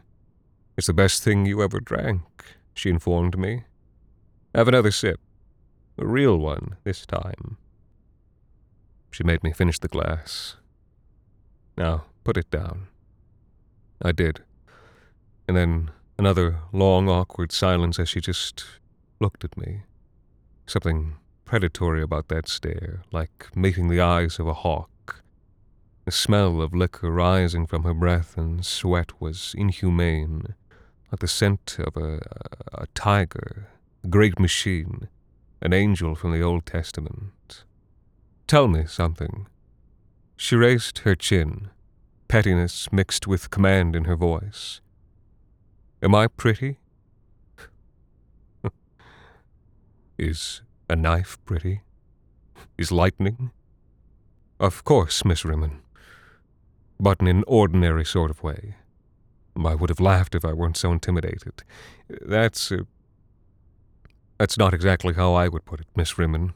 It's 0.77 0.87
the 0.87 0.93
best 0.93 1.23
thing 1.23 1.45
you 1.45 1.61
ever 1.61 1.79
drank, 1.79 2.21
she 2.73 2.89
informed 2.89 3.37
me. 3.37 3.63
Have 4.55 4.67
another 4.67 4.91
sip. 4.91 5.19
A 5.97 6.05
real 6.05 6.37
one, 6.37 6.77
this 6.83 7.05
time. 7.05 7.57
She 9.11 9.23
made 9.23 9.43
me 9.43 9.51
finish 9.51 9.77
the 9.77 9.87
glass. 9.87 10.55
Now, 11.77 12.05
put 12.23 12.37
it 12.37 12.49
down. 12.49 12.87
I 14.01 14.11
did. 14.11 14.41
And 15.47 15.55
then 15.55 15.91
another 16.23 16.59
long, 16.71 17.09
awkward 17.09 17.51
silence 17.51 17.99
as 17.99 18.07
she 18.07 18.21
just 18.21 18.63
looked 19.19 19.43
at 19.43 19.57
me. 19.57 19.81
Something 20.65 21.15
predatory 21.43 22.01
about 22.01 22.29
that 22.29 22.47
stare, 22.47 23.03
like 23.11 23.49
meeting 23.53 23.89
the 23.89 23.99
eyes 23.99 24.39
of 24.39 24.47
a 24.47 24.53
hawk. 24.53 25.21
The 26.05 26.13
smell 26.13 26.61
of 26.61 26.73
liquor 26.73 27.11
rising 27.11 27.67
from 27.67 27.83
her 27.83 27.93
breath 27.93 28.37
and 28.37 28.65
sweat 28.65 29.19
was 29.19 29.53
inhumane, 29.57 30.55
like 31.11 31.19
the 31.19 31.27
scent 31.27 31.75
of 31.79 31.97
a, 31.97 32.21
a 32.71 32.87
tiger, 32.95 33.67
a 34.01 34.07
great 34.07 34.39
machine, 34.39 35.09
an 35.61 35.73
angel 35.73 36.15
from 36.15 36.31
the 36.31 36.41
Old 36.41 36.65
Testament. 36.65 37.65
Tell 38.47 38.69
me 38.69 38.85
something. 38.87 39.47
She 40.37 40.55
raised 40.55 40.99
her 40.99 41.15
chin, 41.15 41.69
pettiness 42.29 42.93
mixed 42.93 43.27
with 43.27 43.49
command 43.49 43.93
in 43.93 44.05
her 44.05 44.15
voice. 44.15 44.79
Am 46.03 46.13
I 46.13 46.27
pretty? 46.27 46.79
Is 50.17 50.61
a 50.89 50.97
knife 50.97 51.37
pretty? 51.45 51.79
Is 52.77 52.91
lightning? 52.91 53.51
Of 54.59 54.83
course, 54.83 55.23
Miss 55.23 55.43
Rimmen. 55.43 55.79
But 56.99 57.21
in 57.21 57.27
an 57.27 57.45
ordinary 57.47 58.03
sort 58.03 58.31
of 58.31 58.43
way. 58.43 58.75
I 59.55 59.75
would 59.75 59.89
have 59.89 60.01
laughed 60.01 60.35
if 60.35 60.43
I 60.43 60.51
weren't 60.51 60.75
so 60.75 60.91
intimidated. 60.91 61.63
That's. 62.09 62.69
Uh, 62.69 62.83
that's 64.37 64.57
not 64.57 64.73
exactly 64.73 65.13
how 65.13 65.35
I 65.35 65.47
would 65.47 65.63
put 65.63 65.79
it, 65.79 65.87
Miss 65.95 66.15
Rimmen. 66.15 66.53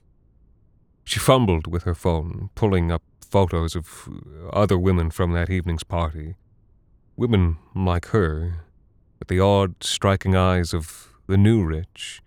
She 1.05 1.19
fumbled 1.21 1.67
with 1.67 1.83
her 1.83 1.95
phone, 1.95 2.49
pulling 2.53 2.91
up 2.91 3.03
photos 3.21 3.77
of 3.77 4.09
other 4.51 4.77
women 4.77 5.09
from 5.09 5.31
that 5.33 5.49
evening's 5.49 5.85
party. 5.85 6.35
Women 7.15 7.59
like 7.73 8.07
her, 8.07 8.66
the 9.27 9.39
odd, 9.39 9.83
striking 9.83 10.35
eyes 10.35 10.73
of 10.73 11.13
the 11.27 11.37
new 11.37 11.63
rich, 11.63 12.21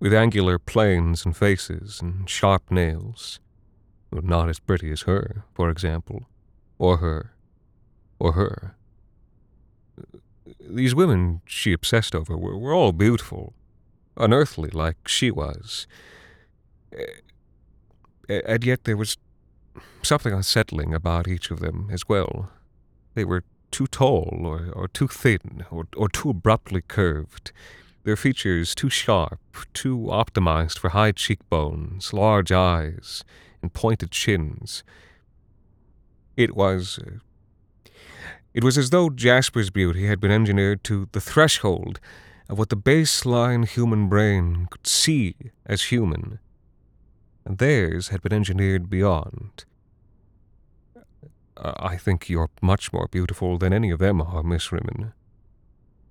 with 0.00 0.12
angular 0.12 0.58
planes 0.58 1.24
and 1.24 1.36
faces 1.36 2.00
and 2.00 2.28
sharp 2.28 2.70
nails. 2.70 3.40
Not 4.12 4.48
as 4.48 4.58
pretty 4.58 4.90
as 4.92 5.02
her, 5.02 5.44
for 5.54 5.68
example, 5.68 6.28
or 6.78 6.98
her, 6.98 7.32
or 8.18 8.32
her. 8.32 8.76
These 10.60 10.94
women 10.94 11.42
she 11.44 11.72
obsessed 11.72 12.14
over 12.14 12.36
were, 12.36 12.56
were 12.56 12.72
all 12.72 12.92
beautiful, 12.92 13.52
unearthly 14.16 14.70
like 14.70 15.08
she 15.08 15.30
was. 15.30 15.86
And 18.28 18.64
yet 18.64 18.84
there 18.84 18.96
was 18.96 19.18
something 20.02 20.32
unsettling 20.32 20.94
about 20.94 21.28
each 21.28 21.50
of 21.50 21.60
them 21.60 21.88
as 21.90 22.08
well. 22.08 22.50
They 23.14 23.24
were 23.24 23.44
too 23.70 23.86
tall, 23.86 24.40
or, 24.44 24.70
or 24.72 24.88
too 24.88 25.08
thin, 25.08 25.64
or, 25.70 25.86
or 25.96 26.08
too 26.08 26.30
abruptly 26.30 26.82
curved 26.82 27.52
their 28.06 28.16
features 28.16 28.72
too 28.72 28.88
sharp, 28.88 29.40
too 29.74 29.98
optimized 30.10 30.78
for 30.78 30.90
high 30.90 31.10
cheekbones, 31.10 32.12
large 32.12 32.52
eyes, 32.52 33.24
and 33.60 33.72
pointed 33.72 34.12
chins. 34.12 34.84
It 36.36 36.54
was. 36.54 37.00
Uh, 37.00 37.18
it 38.54 38.64
was 38.64 38.78
as 38.78 38.88
though 38.90 39.10
Jasper's 39.10 39.70
beauty 39.70 40.06
had 40.06 40.20
been 40.20 40.30
engineered 40.30 40.82
to 40.84 41.08
the 41.12 41.20
threshold 41.20 42.00
of 42.48 42.58
what 42.58 42.70
the 42.70 42.76
baseline 42.76 43.66
human 43.66 44.08
brain 44.08 44.68
could 44.70 44.86
see 44.86 45.34
as 45.66 45.90
human, 45.90 46.38
and 47.44 47.58
theirs 47.58 48.08
had 48.08 48.22
been 48.22 48.32
engineered 48.32 48.88
beyond. 48.88 49.64
I 51.58 51.96
think 51.96 52.28
you're 52.28 52.50
much 52.60 52.92
more 52.92 53.08
beautiful 53.10 53.58
than 53.58 53.72
any 53.72 53.90
of 53.90 53.98
them 53.98 54.20
are, 54.20 54.42
Miss 54.42 54.68
Rimmen. 54.68 55.12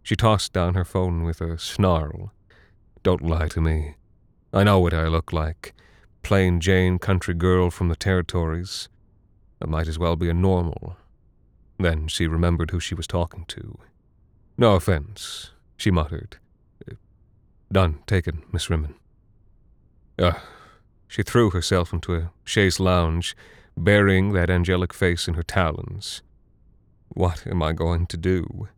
She 0.04 0.16
tossed 0.16 0.54
down 0.54 0.74
her 0.76 0.86
phone 0.86 1.24
with 1.24 1.42
a 1.42 1.58
snarl. 1.58 2.32
Don't 3.04 3.24
lie 3.24 3.48
to 3.50 3.62
me. 3.62 3.96
I 4.54 4.64
know 4.64 4.80
what 4.80 4.94
I 4.94 5.08
look 5.08 5.34
like. 5.34 5.74
Plain 6.24 6.60
Jane 6.60 6.98
country 6.98 7.34
girl 7.34 7.70
from 7.70 7.90
the 7.90 7.96
territories. 7.96 8.90
I 9.62 9.68
might 9.68 9.88
as 9.88 10.00
well 10.00 10.16
be 10.16 10.30
a 10.30 10.34
normal. 10.34 10.98
Then 11.78 12.08
she 12.08 12.28
remembered 12.28 12.72
who 12.72 12.80
she 12.80 12.96
was 12.96 13.08
talking 13.08 13.46
to. 13.46 13.78
No 14.58 14.76
offense, 14.76 15.52
she 15.78 15.92
muttered. 15.92 16.38
Done 17.72 18.00
taken, 18.08 18.44
Miss 18.52 18.68
Rimmen. 18.68 18.94
Ah, 20.18 20.44
she 21.08 21.24
threw 21.24 21.50
herself 21.50 21.92
into 21.92 22.16
a 22.16 22.32
chaise 22.44 22.80
lounge, 22.80 23.36
burying 23.78 24.34
that 24.34 24.50
angelic 24.50 24.94
face 24.94 25.28
in 25.28 25.34
her 25.36 25.44
talons. 25.44 26.22
What 27.10 27.46
am 27.48 27.62
I 27.62 27.74
going 27.74 28.08
to 28.08 28.18
do? 28.18 28.70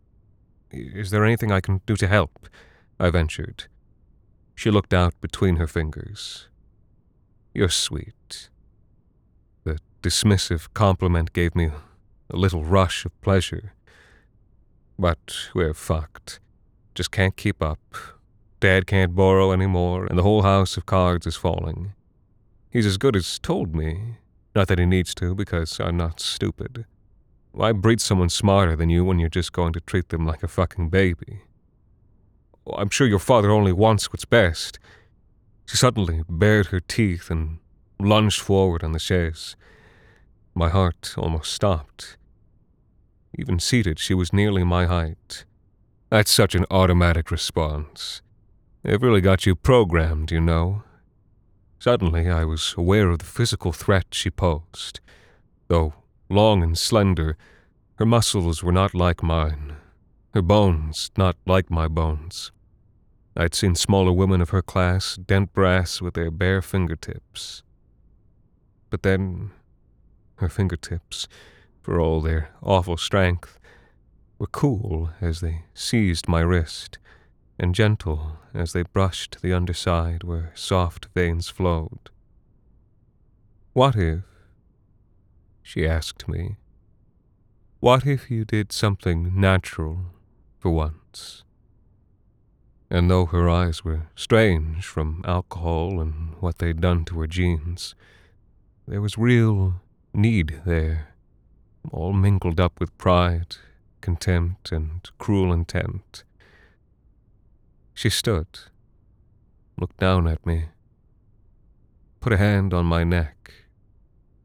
Is 0.72 1.12
there 1.12 1.25
anything 1.25 1.51
I 1.51 1.62
can 1.62 1.82
do 1.86 1.96
to 1.96 2.08
help? 2.08 2.50
I 3.00 3.10
ventured. 3.10 3.66
She 4.56 4.72
looked 4.72 4.94
out 4.94 5.13
between 5.22 5.58
her 5.58 5.68
fingers. 5.68 6.48
You're 7.54 7.70
sweet. 7.70 8.50
The 9.63 9.80
dismissive 10.01 10.68
compliment 10.74 11.34
gave 11.34 11.56
me 11.56 11.72
a 12.30 12.36
little 12.36 12.63
rush 12.63 13.06
of 13.06 13.20
pleasure. 13.22 13.74
But 15.00 15.50
we're 15.54 15.74
fucked. 15.74 16.39
Just 16.96 17.12
can't 17.12 17.38
keep 17.38 17.62
up. 17.62 17.80
Dad 18.60 18.88
can't 18.88 19.16
borrow 19.16 19.51
any 19.51 19.68
more, 19.68 20.08
and 20.08 20.18
the 20.18 20.24
whole 20.24 20.42
house 20.42 20.77
of 20.77 20.88
cards 20.88 21.27
is 21.27 21.36
falling. 21.36 21.94
He's 22.72 22.88
as 22.88 22.98
good 22.98 23.16
as 23.16 23.38
told 23.38 23.75
me. 23.75 24.18
Not 24.57 24.69
that 24.69 24.79
he 24.79 24.87
needs 24.87 25.13
to, 25.13 25.35
because 25.35 25.79
I'm 25.79 25.97
not 25.97 26.19
stupid. 26.19 26.85
Why 27.51 27.71
breed 27.73 28.01
someone 28.01 28.29
smarter 28.29 28.75
than 28.75 28.89
you 28.89 29.05
when 29.05 29.19
you're 29.19 29.29
just 29.29 29.53
going 29.53 29.71
to 29.73 29.79
treat 29.79 30.09
them 30.09 30.25
like 30.25 30.41
a 30.41 30.47
fucking 30.47 30.89
baby? 30.89 31.41
I'm 32.75 32.89
sure 32.89 33.05
your 33.05 33.19
father 33.19 33.51
only 33.51 33.71
wants 33.71 34.11
what's 34.11 34.25
best. 34.25 34.79
She 35.67 35.77
suddenly 35.77 36.23
bared 36.27 36.65
her 36.67 36.79
teeth 36.79 37.29
and 37.29 37.59
lunged 37.99 38.41
forward 38.41 38.83
on 38.83 38.93
the 38.93 38.99
chaise. 38.99 39.55
My 40.55 40.69
heart 40.69 41.13
almost 41.19 41.53
stopped. 41.53 42.17
Even 43.37 43.59
seated, 43.59 43.99
she 43.99 44.15
was 44.15 44.33
nearly 44.33 44.63
my 44.63 44.87
height. 44.87 45.45
That's 46.09 46.31
such 46.31 46.55
an 46.55 46.65
automatic 46.71 47.29
response. 47.29 48.23
They've 48.81 49.03
really 49.03 49.21
got 49.21 49.45
you 49.45 49.53
programmed, 49.53 50.31
you 50.31 50.41
know. 50.41 50.81
Suddenly, 51.79 52.29
I 52.29 52.43
was 52.43 52.74
aware 52.77 53.10
of 53.10 53.19
the 53.19 53.25
physical 53.25 53.72
threat 53.72 54.07
she 54.12 54.29
posed. 54.29 55.00
Though 55.67 55.93
long 56.29 56.63
and 56.63 56.77
slender, 56.77 57.38
her 57.96 58.05
muscles 58.05 58.63
were 58.63 58.72
not 58.72 58.93
like 58.93 59.24
mine, 59.24 59.77
her 60.34 60.41
bones 60.41 61.12
not 61.17 61.36
like 61.46 61.69
my 61.69 61.88
bones. 61.88 62.51
I'd 63.36 63.53
seen 63.53 63.75
smaller 63.75 64.12
women 64.12 64.41
of 64.41 64.50
her 64.50 64.63
class 64.63 65.15
dent 65.15 65.53
brass 65.53 66.01
with 66.01 66.15
their 66.15 66.31
bare 66.31 66.62
fingertips. 66.62 67.62
But 68.89 69.03
then, 69.03 69.51
her 70.36 70.50
fingertips, 70.50 71.27
for 71.81 72.00
all 72.00 72.22
their 72.22 72.50
awful 72.63 72.98
strength, 72.98 73.60
were 74.39 74.48
cool 74.48 75.12
as 75.22 75.41
they 75.41 75.65
seized 75.74 76.27
my 76.27 76.41
wrist, 76.41 76.98
and 77.59 77.73
gentle 77.73 78.37
as 78.53 78.73
they 78.73 78.83
brushed 78.83 79.41
the 79.41 79.53
underside 79.53 80.23
where 80.23 80.51
soft 80.55 81.07
veins 81.13 81.49
flowed. 81.49 82.09
What 83.73 83.95
if, 83.95 84.23
she 85.61 85.87
asked 85.87 86.27
me, 86.27 86.57
what 87.79 88.05
if 88.05 88.31
you 88.31 88.43
did 88.43 88.71
something 88.71 89.39
natural 89.39 89.99
for 90.59 90.71
once? 90.71 91.43
And 92.89 93.11
though 93.11 93.25
her 93.27 93.49
eyes 93.49 93.83
were 93.83 94.07
strange 94.15 94.85
from 94.85 95.23
alcohol 95.25 95.99
and 95.99 96.35
what 96.39 96.57
they'd 96.57 96.81
done 96.81 97.05
to 97.05 97.19
her 97.19 97.27
genes, 97.27 97.95
there 98.87 99.01
was 99.01 99.17
real 99.17 99.81
need 100.13 100.61
there 100.65 101.13
all 101.91 102.13
mingled 102.13 102.59
up 102.59 102.79
with 102.79 102.97
pride, 102.97 103.57
contempt, 104.01 104.71
and 104.71 105.09
cruel 105.17 105.53
intent. 105.53 106.24
She 107.98 108.12
stood, 108.12 108.60
looked 109.75 109.98
down 109.98 110.27
at 110.27 110.46
me, 110.46 110.66
put 112.20 112.31
a 112.31 112.38
hand 112.38 112.72
on 112.72 112.86
my 112.86 113.03
neck, 113.03 113.51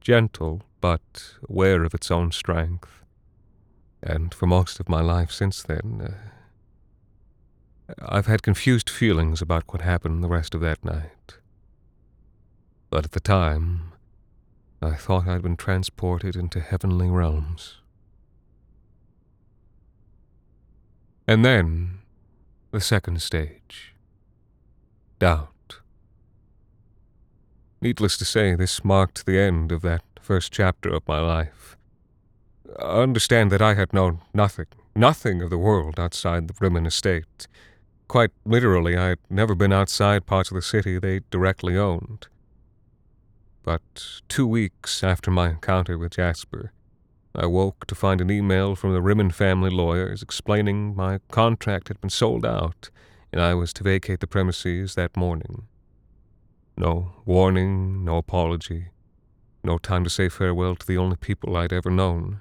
gentle 0.00 0.62
but 0.80 1.34
aware 1.46 1.84
of 1.84 1.92
its 1.92 2.10
own 2.10 2.32
strength. 2.32 2.88
And 4.02 4.32
for 4.32 4.46
most 4.46 4.80
of 4.80 4.88
my 4.88 5.02
life 5.02 5.30
since 5.30 5.62
then, 5.62 6.16
uh, 7.90 7.92
I've 8.08 8.24
had 8.24 8.42
confused 8.42 8.88
feelings 8.88 9.42
about 9.42 9.64
what 9.66 9.82
happened 9.82 10.24
the 10.24 10.28
rest 10.28 10.54
of 10.54 10.62
that 10.62 10.82
night. 10.82 11.36
But 12.88 13.04
at 13.04 13.12
the 13.12 13.20
time, 13.20 13.92
I 14.80 14.94
thought 14.94 15.28
I'd 15.28 15.42
been 15.42 15.58
transported 15.58 16.36
into 16.36 16.58
heavenly 16.58 17.10
realms. 17.10 17.76
And 21.28 21.44
then, 21.44 21.98
the 22.72 22.80
second 22.80 23.20
stage 23.20 23.94
doubt. 25.18 25.76
Needless 27.80 28.16
to 28.16 28.24
say, 28.24 28.54
this 28.54 28.82
marked 28.82 29.26
the 29.26 29.38
end 29.38 29.70
of 29.70 29.82
that 29.82 30.02
first 30.20 30.52
chapter 30.52 30.88
of 30.88 31.06
my 31.06 31.20
life. 31.20 31.76
Understand 32.80 33.52
that 33.52 33.60
I 33.60 33.74
had 33.74 33.92
known 33.92 34.22
nothing, 34.32 34.66
nothing 34.96 35.42
of 35.42 35.50
the 35.50 35.58
world 35.58 36.00
outside 36.00 36.48
the 36.48 36.54
Rimmen 36.54 36.86
estate. 36.86 37.46
Quite 38.08 38.30
literally, 38.46 38.96
I 38.96 39.08
had 39.10 39.18
never 39.28 39.54
been 39.54 39.72
outside 39.72 40.26
parts 40.26 40.50
of 40.50 40.54
the 40.54 40.62
city 40.62 40.98
they 40.98 41.20
directly 41.30 41.76
owned. 41.76 42.26
But 43.62 44.22
two 44.28 44.46
weeks 44.46 45.04
after 45.04 45.30
my 45.30 45.50
encounter 45.50 45.98
with 45.98 46.12
Jasper, 46.12 46.72
I 47.34 47.46
woke 47.46 47.86
to 47.86 47.94
find 47.94 48.20
an 48.20 48.30
email 48.30 48.76
from 48.76 48.92
the 48.92 49.00
Rimmen 49.00 49.32
family 49.32 49.70
lawyers 49.70 50.22
explaining 50.22 50.94
my 50.94 51.20
contract 51.30 51.88
had 51.88 52.00
been 52.00 52.10
sold 52.10 52.44
out 52.44 52.90
and 53.32 53.40
I 53.40 53.54
was 53.54 53.72
to 53.74 53.84
vacate 53.84 54.20
the 54.20 54.26
premises 54.26 54.94
that 54.96 55.16
morning. 55.16 55.66
No 56.76 57.12
warning, 57.24 58.04
no 58.04 58.18
apology, 58.18 58.88
no 59.64 59.78
time 59.78 60.04
to 60.04 60.10
say 60.10 60.28
farewell 60.28 60.76
to 60.76 60.86
the 60.86 60.98
only 60.98 61.16
people 61.16 61.56
I'd 61.56 61.72
ever 61.72 61.90
known. 61.90 62.40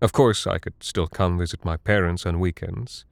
Of 0.00 0.12
course, 0.12 0.48
I 0.48 0.58
could 0.58 0.82
still 0.82 1.06
come 1.06 1.38
visit 1.38 1.64
my 1.64 1.76
parents 1.76 2.26
on 2.26 2.40
weekends, 2.40 3.04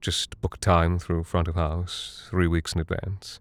just 0.00 0.40
book 0.40 0.58
time 0.58 0.98
through 0.98 1.22
front 1.22 1.46
of 1.46 1.54
house 1.54 2.26
three 2.30 2.48
weeks 2.48 2.72
in 2.72 2.80
advance. 2.80 3.38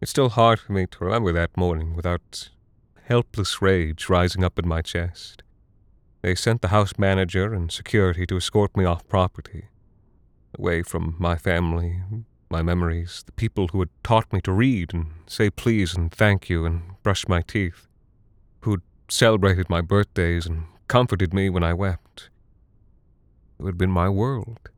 It's 0.00 0.10
still 0.10 0.30
hard 0.30 0.58
for 0.58 0.72
me 0.72 0.86
to 0.86 1.04
remember 1.04 1.32
that 1.32 1.54
morning 1.54 1.94
without 1.94 2.48
helpless 3.04 3.60
rage 3.60 4.08
rising 4.08 4.42
up 4.42 4.58
in 4.58 4.66
my 4.66 4.80
chest. 4.80 5.42
They 6.22 6.34
sent 6.34 6.62
the 6.62 6.68
house 6.68 6.94
manager 6.98 7.52
and 7.52 7.70
security 7.70 8.26
to 8.26 8.36
escort 8.36 8.76
me 8.76 8.84
off 8.84 9.06
property, 9.08 9.66
away 10.58 10.82
from 10.82 11.14
my 11.18 11.36
family, 11.36 12.02
my 12.50 12.62
memories, 12.62 13.22
the 13.26 13.32
people 13.32 13.68
who 13.68 13.80
had 13.80 13.90
taught 14.02 14.32
me 14.32 14.40
to 14.42 14.52
read 14.52 14.94
and 14.94 15.12
say 15.26 15.50
please 15.50 15.94
and 15.94 16.12
thank 16.12 16.48
you 16.48 16.64
and 16.64 16.82
brush 17.02 17.28
my 17.28 17.42
teeth, 17.42 17.86
who'd 18.60 18.82
celebrated 19.08 19.68
my 19.68 19.80
birthdays 19.80 20.46
and 20.46 20.64
comforted 20.88 21.34
me 21.34 21.50
when 21.50 21.62
I 21.62 21.74
wept, 21.74 22.30
who 23.58 23.66
had 23.66 23.78
been 23.78 23.90
my 23.90 24.08
world, 24.08 24.70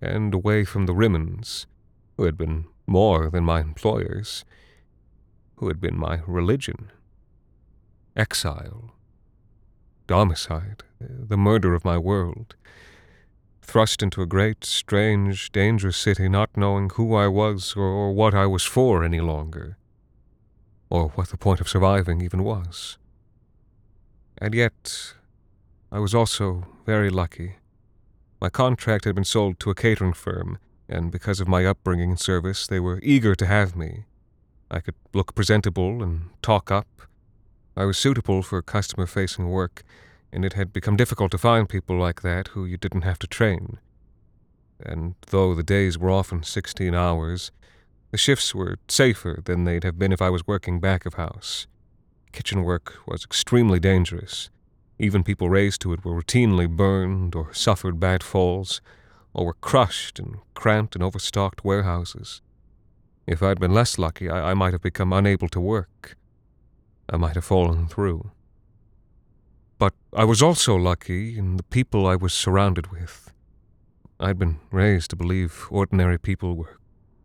and 0.00 0.34
away 0.34 0.64
from 0.64 0.86
the 0.86 0.94
Rimmens, 0.94 1.66
who 2.16 2.24
had 2.24 2.36
been 2.36 2.66
more 2.86 3.30
than 3.30 3.44
my 3.44 3.60
employers, 3.60 4.44
who 5.56 5.68
had 5.68 5.80
been 5.80 5.98
my 5.98 6.20
religion. 6.26 6.90
Exile, 8.16 8.94
domicide, 10.08 10.82
the 11.00 11.36
murder 11.36 11.74
of 11.74 11.84
my 11.84 11.96
world. 11.96 12.56
Thrust 13.62 14.02
into 14.02 14.22
a 14.22 14.26
great, 14.26 14.64
strange, 14.64 15.52
dangerous 15.52 15.96
city, 15.96 16.28
not 16.28 16.56
knowing 16.56 16.90
who 16.90 17.14
I 17.14 17.28
was 17.28 17.74
or, 17.76 17.84
or 17.84 18.12
what 18.12 18.34
I 18.34 18.46
was 18.46 18.64
for 18.64 19.04
any 19.04 19.20
longer, 19.20 19.76
or 20.90 21.10
what 21.10 21.28
the 21.28 21.36
point 21.36 21.60
of 21.60 21.68
surviving 21.68 22.20
even 22.22 22.42
was. 22.42 22.98
And 24.38 24.54
yet, 24.54 25.14
I 25.92 25.98
was 25.98 26.14
also 26.14 26.66
very 26.86 27.10
lucky. 27.10 27.56
My 28.40 28.48
contract 28.48 29.04
had 29.04 29.14
been 29.14 29.24
sold 29.24 29.60
to 29.60 29.70
a 29.70 29.74
catering 29.74 30.14
firm, 30.14 30.58
and 30.88 31.12
because 31.12 31.40
of 31.40 31.48
my 31.48 31.66
upbringing 31.66 32.10
and 32.10 32.20
service, 32.20 32.66
they 32.66 32.80
were 32.80 33.00
eager 33.02 33.34
to 33.34 33.46
have 33.46 33.76
me. 33.76 34.04
I 34.70 34.80
could 34.80 34.94
look 35.12 35.34
presentable 35.34 36.02
and 36.02 36.30
talk 36.40 36.70
up. 36.70 36.86
I 37.78 37.84
was 37.84 37.96
suitable 37.96 38.42
for 38.42 38.60
customer 38.60 39.06
facing 39.06 39.50
work, 39.50 39.84
and 40.32 40.44
it 40.44 40.54
had 40.54 40.72
become 40.72 40.96
difficult 40.96 41.30
to 41.30 41.38
find 41.38 41.68
people 41.68 41.96
like 41.96 42.22
that 42.22 42.48
who 42.48 42.64
you 42.64 42.76
didn't 42.76 43.02
have 43.02 43.20
to 43.20 43.28
train. 43.28 43.78
And 44.84 45.14
though 45.28 45.54
the 45.54 45.62
days 45.62 45.96
were 45.96 46.10
often 46.10 46.42
16 46.42 46.92
hours, 46.92 47.52
the 48.10 48.18
shifts 48.18 48.52
were 48.52 48.80
safer 48.88 49.40
than 49.44 49.62
they'd 49.62 49.84
have 49.84 49.96
been 49.96 50.10
if 50.10 50.20
I 50.20 50.28
was 50.28 50.44
working 50.44 50.80
back 50.80 51.06
of 51.06 51.14
house. 51.14 51.68
Kitchen 52.32 52.64
work 52.64 52.94
was 53.06 53.22
extremely 53.22 53.78
dangerous. 53.78 54.50
Even 54.98 55.22
people 55.22 55.48
raised 55.48 55.80
to 55.82 55.92
it 55.92 56.04
were 56.04 56.20
routinely 56.20 56.68
burned 56.68 57.36
or 57.36 57.54
suffered 57.54 58.00
bad 58.00 58.24
falls 58.24 58.80
or 59.32 59.46
were 59.46 59.54
crushed 59.54 60.18
in 60.18 60.40
cramped 60.54 60.96
and 60.96 61.04
overstocked 61.04 61.64
warehouses. 61.64 62.42
If 63.24 63.40
I'd 63.40 63.60
been 63.60 63.72
less 63.72 63.98
lucky, 63.98 64.28
I, 64.28 64.50
I 64.50 64.54
might 64.54 64.72
have 64.72 64.82
become 64.82 65.12
unable 65.12 65.48
to 65.50 65.60
work. 65.60 66.16
I 67.10 67.16
might 67.16 67.34
have 67.34 67.44
fallen 67.44 67.88
through. 67.88 68.30
But 69.78 69.94
I 70.12 70.24
was 70.24 70.42
also 70.42 70.74
lucky 70.76 71.38
in 71.38 71.56
the 71.56 71.62
people 71.62 72.06
I 72.06 72.16
was 72.16 72.34
surrounded 72.34 72.88
with. 72.90 73.32
I'd 74.20 74.38
been 74.38 74.58
raised 74.70 75.10
to 75.10 75.16
believe 75.16 75.66
ordinary 75.70 76.18
people 76.18 76.56
were 76.56 76.78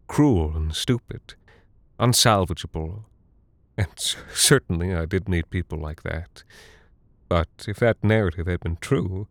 cruel 0.07 0.55
and 0.55 0.75
stupid, 0.75 1.33
unsalvageable, 1.99 3.05
and 3.77 3.89
certainly 4.33 4.93
I 4.93 5.05
did 5.05 5.27
meet 5.27 5.49
people 5.49 5.79
like 5.79 6.03
that. 6.03 6.43
But 7.27 7.49
if 7.67 7.77
that 7.79 8.03
narrative 8.03 8.45
had 8.45 8.59
been 8.59 8.77
true, 8.79 9.27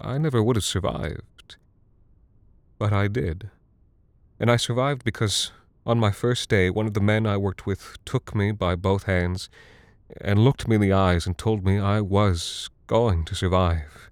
I 0.00 0.18
never 0.18 0.42
would 0.42 0.56
have 0.56 0.64
survived. 0.64 1.56
But 2.78 2.92
I 2.92 3.06
did. 3.06 3.50
And 4.40 4.50
I 4.50 4.56
survived 4.56 5.04
because 5.04 5.52
on 5.86 5.98
my 5.98 6.10
first 6.10 6.48
day, 6.48 6.70
one 6.70 6.86
of 6.86 6.94
the 6.94 7.00
men 7.00 7.26
I 7.26 7.36
worked 7.36 7.66
with 7.66 7.98
took 8.04 8.34
me 8.34 8.52
by 8.52 8.74
both 8.74 9.04
hands 9.04 9.48
and 10.20 10.44
looked 10.44 10.66
me 10.66 10.76
in 10.76 10.80
the 10.80 10.92
eyes 10.92 11.26
and 11.26 11.36
told 11.36 11.64
me 11.64 11.78
I 11.78 12.00
was 12.00 12.70
going 12.86 13.24
to 13.26 13.34
survive. 13.34 14.10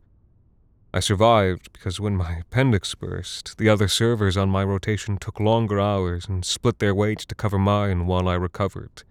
I 0.95 1.01
survived 1.01 1.73
because 1.73 1.99
when 1.99 2.17
my 2.17 2.41
appendix 2.41 2.95
burst, 2.95 3.57
the 3.57 3.71
other 3.71 3.89
servers 3.89 4.37
on 4.37 4.51
my 4.51 4.63
rotation 4.63 5.17
took 5.17 5.41
longer 5.41 5.81
hours 5.81 6.29
and 6.29 6.45
split 6.45 6.79
their 6.79 6.95
wage 6.95 7.27
to 7.29 7.35
cover 7.35 7.59
mine 7.59 8.07
while 8.07 8.29
I 8.29 8.35
recovered. 8.35 9.03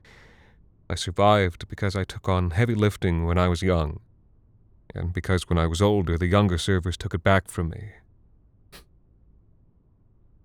I 0.88 0.96
survived 0.96 1.68
because 1.68 1.96
I 1.96 2.04
took 2.04 2.30
on 2.30 2.52
heavy 2.52 2.76
lifting 2.76 3.26
when 3.26 3.40
I 3.40 3.48
was 3.48 3.64
young, 3.64 4.00
and 4.94 5.12
because 5.12 5.50
when 5.50 5.58
I 5.58 5.66
was 5.66 5.82
older, 5.82 6.18
the 6.18 6.28
younger 6.28 6.60
servers 6.60 6.98
took 6.98 7.16
it 7.16 7.24
back 7.24 7.50
from 7.50 7.70
me. 7.70 7.94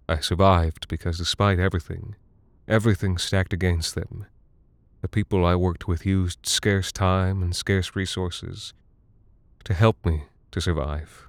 I 0.09 0.21
survived 0.21 0.89
because 0.89 1.19
despite 1.19 1.59
everything, 1.59 2.15
everything 2.69 3.19
stacked 3.19 3.53
against 3.53 3.95
them, 3.95 4.27
the 5.03 5.09
people 5.09 5.45
I 5.45 5.55
worked 5.55 5.87
with 5.87 6.07
used 6.07 6.47
scarce 6.47 6.93
time 6.93 7.43
and 7.43 7.55
scarce 7.55 7.95
resources 7.95 8.73
to 9.65 9.75
help 9.75 10.05
me 10.05 10.25
to 10.53 10.61
survive. 10.61 11.29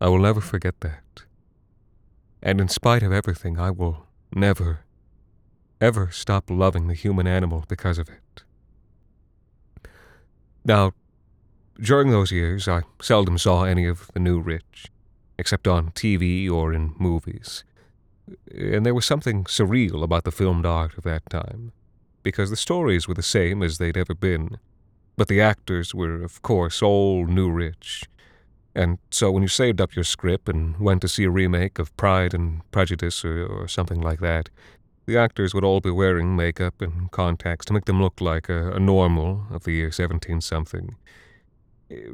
I 0.00 0.08
will 0.08 0.18
never 0.18 0.40
forget 0.40 0.80
that. 0.80 1.22
And 2.42 2.60
in 2.60 2.68
spite 2.68 3.02
of 3.02 3.12
everything, 3.12 3.58
I 3.58 3.70
will 3.70 4.06
never, 4.34 4.80
ever 5.80 6.10
stop 6.10 6.50
loving 6.50 6.88
the 6.88 6.94
human 6.94 7.26
animal 7.26 7.64
because 7.68 7.98
of 7.98 8.08
it. 8.08 8.42
Now, 10.64 10.92
during 11.80 12.10
those 12.10 12.30
years, 12.30 12.68
I 12.68 12.82
seldom 13.00 13.38
saw 13.38 13.64
any 13.64 13.86
of 13.86 14.10
the 14.12 14.20
new 14.20 14.40
rich, 14.40 14.91
except 15.38 15.66
on 15.66 15.90
TV 15.90 16.50
or 16.50 16.72
in 16.72 16.94
movies. 16.98 17.64
And 18.54 18.86
there 18.86 18.94
was 18.94 19.06
something 19.06 19.44
surreal 19.44 20.02
about 20.02 20.24
the 20.24 20.30
filmed 20.30 20.66
art 20.66 20.96
of 20.96 21.04
that 21.04 21.28
time 21.28 21.72
because 22.22 22.50
the 22.50 22.56
stories 22.56 23.08
were 23.08 23.14
the 23.14 23.22
same 23.22 23.62
as 23.62 23.78
they'd 23.78 23.96
ever 23.96 24.14
been. 24.14 24.58
But 25.16 25.28
the 25.28 25.40
actors 25.40 25.94
were, 25.94 26.22
of 26.22 26.42
course, 26.42 26.82
all 26.82 27.26
new 27.26 27.50
rich. 27.50 28.04
And 28.74 28.98
so 29.10 29.30
when 29.30 29.42
you 29.42 29.48
saved 29.48 29.80
up 29.80 29.94
your 29.94 30.04
script 30.04 30.48
and 30.48 30.78
went 30.78 31.02
to 31.02 31.08
see 31.08 31.24
a 31.24 31.30
remake 31.30 31.78
of 31.78 31.94
Pride 31.96 32.32
and 32.32 32.62
Prejudice 32.70 33.24
or, 33.24 33.46
or 33.46 33.68
something 33.68 34.00
like 34.00 34.20
that, 34.20 34.48
the 35.06 35.18
actors 35.18 35.52
would 35.52 35.64
all 35.64 35.80
be 35.80 35.90
wearing 35.90 36.36
makeup 36.36 36.80
and 36.80 37.10
contacts 37.10 37.66
to 37.66 37.72
make 37.72 37.84
them 37.84 38.00
look 38.00 38.20
like 38.20 38.48
a, 38.48 38.72
a 38.72 38.80
normal 38.80 39.46
of 39.50 39.64
the 39.64 39.72
year 39.72 39.90
17 39.90 40.40
something. 40.40 40.96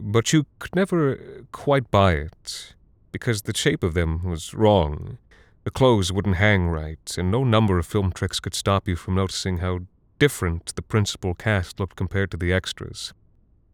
But 0.00 0.32
you 0.32 0.46
could 0.58 0.74
never 0.74 1.44
quite 1.52 1.90
buy 1.90 2.14
it, 2.14 2.74
because 3.12 3.42
the 3.42 3.56
shape 3.56 3.82
of 3.82 3.94
them 3.94 4.24
was 4.24 4.54
wrong. 4.54 5.18
The 5.64 5.70
clothes 5.70 6.12
wouldn't 6.12 6.36
hang 6.36 6.68
right, 6.68 7.14
and 7.18 7.30
no 7.30 7.44
number 7.44 7.78
of 7.78 7.86
film 7.86 8.12
tricks 8.12 8.40
could 8.40 8.54
stop 8.54 8.88
you 8.88 8.96
from 8.96 9.14
noticing 9.14 9.58
how 9.58 9.80
different 10.18 10.74
the 10.74 10.82
principal 10.82 11.34
cast 11.34 11.78
looked 11.78 11.96
compared 11.96 12.30
to 12.30 12.36
the 12.36 12.52
extras. 12.52 13.12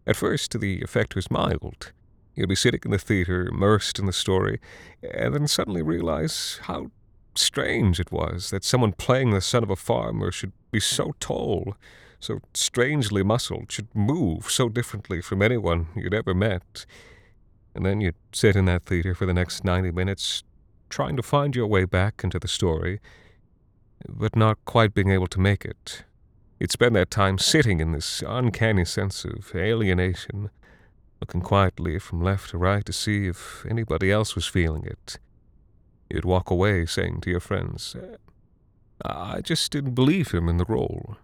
At 0.07 0.17
first, 0.17 0.59
the 0.59 0.83
effect 0.83 1.15
was 1.15 1.31
mild. 1.31 1.93
You'd 2.35 2.49
be 2.49 2.57
sitting 2.57 2.81
in 2.85 2.91
the 2.91 2.99
theater, 2.99 3.47
immersed 3.47 3.99
in 3.99 4.07
the 4.07 4.13
story, 4.13 4.61
and 5.03 5.35
then 5.35 5.47
suddenly 5.47 5.83
realize 5.83 6.59
how 6.63 6.91
strange 7.35 8.01
it 8.01 8.13
was 8.13 8.51
that 8.51 8.65
someone 8.65 8.93
playing 8.93 9.31
the 9.31 9.41
son 9.41 9.63
of 9.63 9.71
a 9.71 9.77
farmer 9.77 10.31
should 10.31 10.53
be 10.71 10.81
so 10.81 11.15
tall, 11.21 11.75
so 12.21 12.41
strangely 12.55 13.23
muscled, 13.23 13.71
should 13.71 13.95
move 13.95 14.51
so 14.51 14.69
differently 14.69 15.21
from 15.21 15.43
anyone 15.43 15.89
you'd 15.95 16.15
ever 16.15 16.35
met. 16.35 16.87
And 17.75 17.85
then 17.85 18.01
you'd 18.01 18.15
sit 18.33 18.57
in 18.57 18.67
that 18.67 18.85
theater 18.85 19.15
for 19.15 19.27
the 19.27 19.35
next 19.35 19.65
90 19.65 19.91
minutes, 19.91 20.43
trying 20.89 21.17
to 21.17 21.23
find 21.23 21.57
your 21.57 21.67
way 21.67 21.85
back 21.85 22.23
into 22.23 22.39
the 22.39 22.49
story, 22.49 23.01
but 24.09 24.37
not 24.37 24.59
quite 24.65 24.95
being 24.95 25.11
able 25.11 25.27
to 25.29 25.41
make 25.41 25.65
it. 25.65 26.05
You'd 26.61 26.71
spend 26.71 26.95
that 26.97 27.11
time 27.11 27.39
sitting 27.39 27.81
in 27.81 27.93
this 27.93 28.23
uncanny 28.27 28.85
sense 28.85 29.25
of 29.25 29.53
alienation, 29.55 30.51
looking 31.21 31.41
quietly 31.41 31.99
from 31.99 32.23
left 32.23 32.51
to 32.51 32.59
right 32.59 32.85
to 32.85 32.93
see 32.93 33.27
if 33.27 33.67
anybody 33.69 34.11
else 34.11 34.35
was 34.35 34.47
feeling 34.47 34.85
it. 34.85 35.19
You'd 36.09 36.25
walk 36.25 36.51
away 36.51 36.87
saying 36.87 37.23
to 37.23 37.31
your 37.31 37.41
friends, 37.41 37.97
I 39.05 39.41
just 39.41 39.73
didn't 39.73 39.95
believe 39.95 40.31
him 40.31 40.49
in 40.49 40.59
the 40.59 40.65
role. 40.65 41.17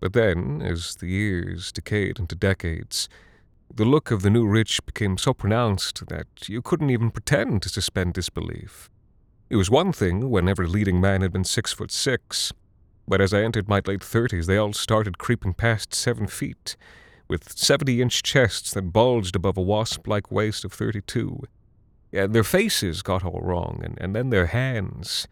But 0.00 0.14
then, 0.14 0.62
as 0.62 0.96
the 0.96 1.08
years 1.08 1.70
decayed 1.72 2.18
into 2.18 2.34
decades, 2.34 3.08
the 3.72 3.84
look 3.84 4.10
of 4.10 4.22
the 4.22 4.30
new 4.30 4.46
rich 4.46 4.84
became 4.84 5.16
so 5.16 5.32
pronounced 5.32 6.06
that 6.08 6.26
you 6.48 6.60
couldn't 6.60 6.90
even 6.90 7.10
pretend 7.10 7.62
to 7.62 7.68
suspend 7.68 8.14
disbelief. 8.14 8.90
It 9.48 9.56
was 9.56 9.70
one 9.70 9.92
thing 9.92 10.30
when 10.30 10.48
every 10.48 10.66
leading 10.66 11.00
man 11.00 11.22
had 11.22 11.32
been 11.32 11.44
six 11.44 11.72
foot 11.72 11.90
six, 11.90 12.52
but 13.06 13.20
as 13.20 13.32
I 13.32 13.42
entered 13.42 13.68
my 13.68 13.80
late 13.84 14.02
thirties, 14.02 14.46
they 14.46 14.56
all 14.56 14.72
started 14.72 15.18
creeping 15.18 15.54
past 15.54 15.94
seven 15.94 16.26
feet, 16.26 16.76
with 17.28 17.56
seventy 17.56 18.02
inch 18.02 18.22
chests 18.22 18.72
that 18.72 18.92
bulged 18.92 19.36
above 19.36 19.56
a 19.56 19.62
wasp 19.62 20.06
like 20.06 20.30
waist 20.30 20.64
of 20.64 20.72
thirty 20.72 21.00
two. 21.00 21.42
Yeah, 22.12 22.26
their 22.26 22.44
faces 22.44 23.02
got 23.02 23.24
all 23.24 23.40
wrong, 23.40 23.80
and, 23.84 23.96
and 24.00 24.14
then 24.16 24.30
their 24.30 24.46
hands. 24.46 25.28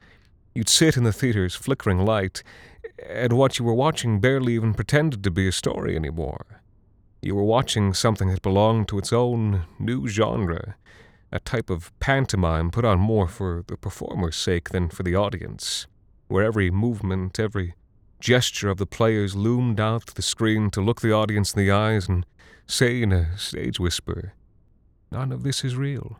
You'd 0.55 0.69
sit 0.69 0.97
in 0.97 1.05
the 1.05 1.13
theater's 1.13 1.55
flickering 1.55 2.05
light, 2.05 2.43
and 3.09 3.33
what 3.33 3.59
you 3.59 3.65
were 3.65 3.75
watching 3.75 4.21
barely 4.21 4.55
even 4.55 4.75
pretended 4.75 5.23
to 5.25 5.31
be 5.31 5.49
a 5.49 5.53
story 5.53 5.97
anymore. 5.97 6.63
You 7.21 7.35
were 7.35 7.45
watching 7.45 7.95
something 7.95 8.29
that 8.29 8.43
belonged 8.43 8.89
to 8.89 8.99
its 8.99 9.13
own 9.13 9.65
new 9.79 10.07
genre, 10.09 10.77
a 11.33 11.41
type 11.41 11.69
of 11.69 11.93
pantomime 12.01 12.71
put 12.71 12.85
on 12.85 12.99
more 13.01 13.29
for 13.29 13.65
the 13.67 13.77
performer's 13.77 14.37
sake 14.37 14.71
than 14.71 14.89
for 14.89 15.03
the 15.03 15.17
audience 15.17 15.87
where 16.29 16.45
every 16.45 16.71
movement, 16.71 17.41
every 17.41 17.75
gesture 18.21 18.69
of 18.69 18.79
the 18.79 18.87
players 18.87 19.35
loomed 19.35 19.81
out 19.81 20.07
to 20.07 20.15
the 20.15 20.23
screen 20.23 20.71
to 20.71 20.81
look 20.81 21.01
the 21.01 21.13
audience 21.13 21.55
in 21.55 21.65
the 21.65 21.73
eyes 21.73 22.09
and 22.09 22.25
say 22.67 23.03
in 23.03 23.13
a 23.13 23.37
stage 23.37 23.81
whisper, 23.81 24.35
None 25.11 25.33
of 25.33 25.43
this 25.43 25.65
is 25.65 25.75
real. 25.75 26.19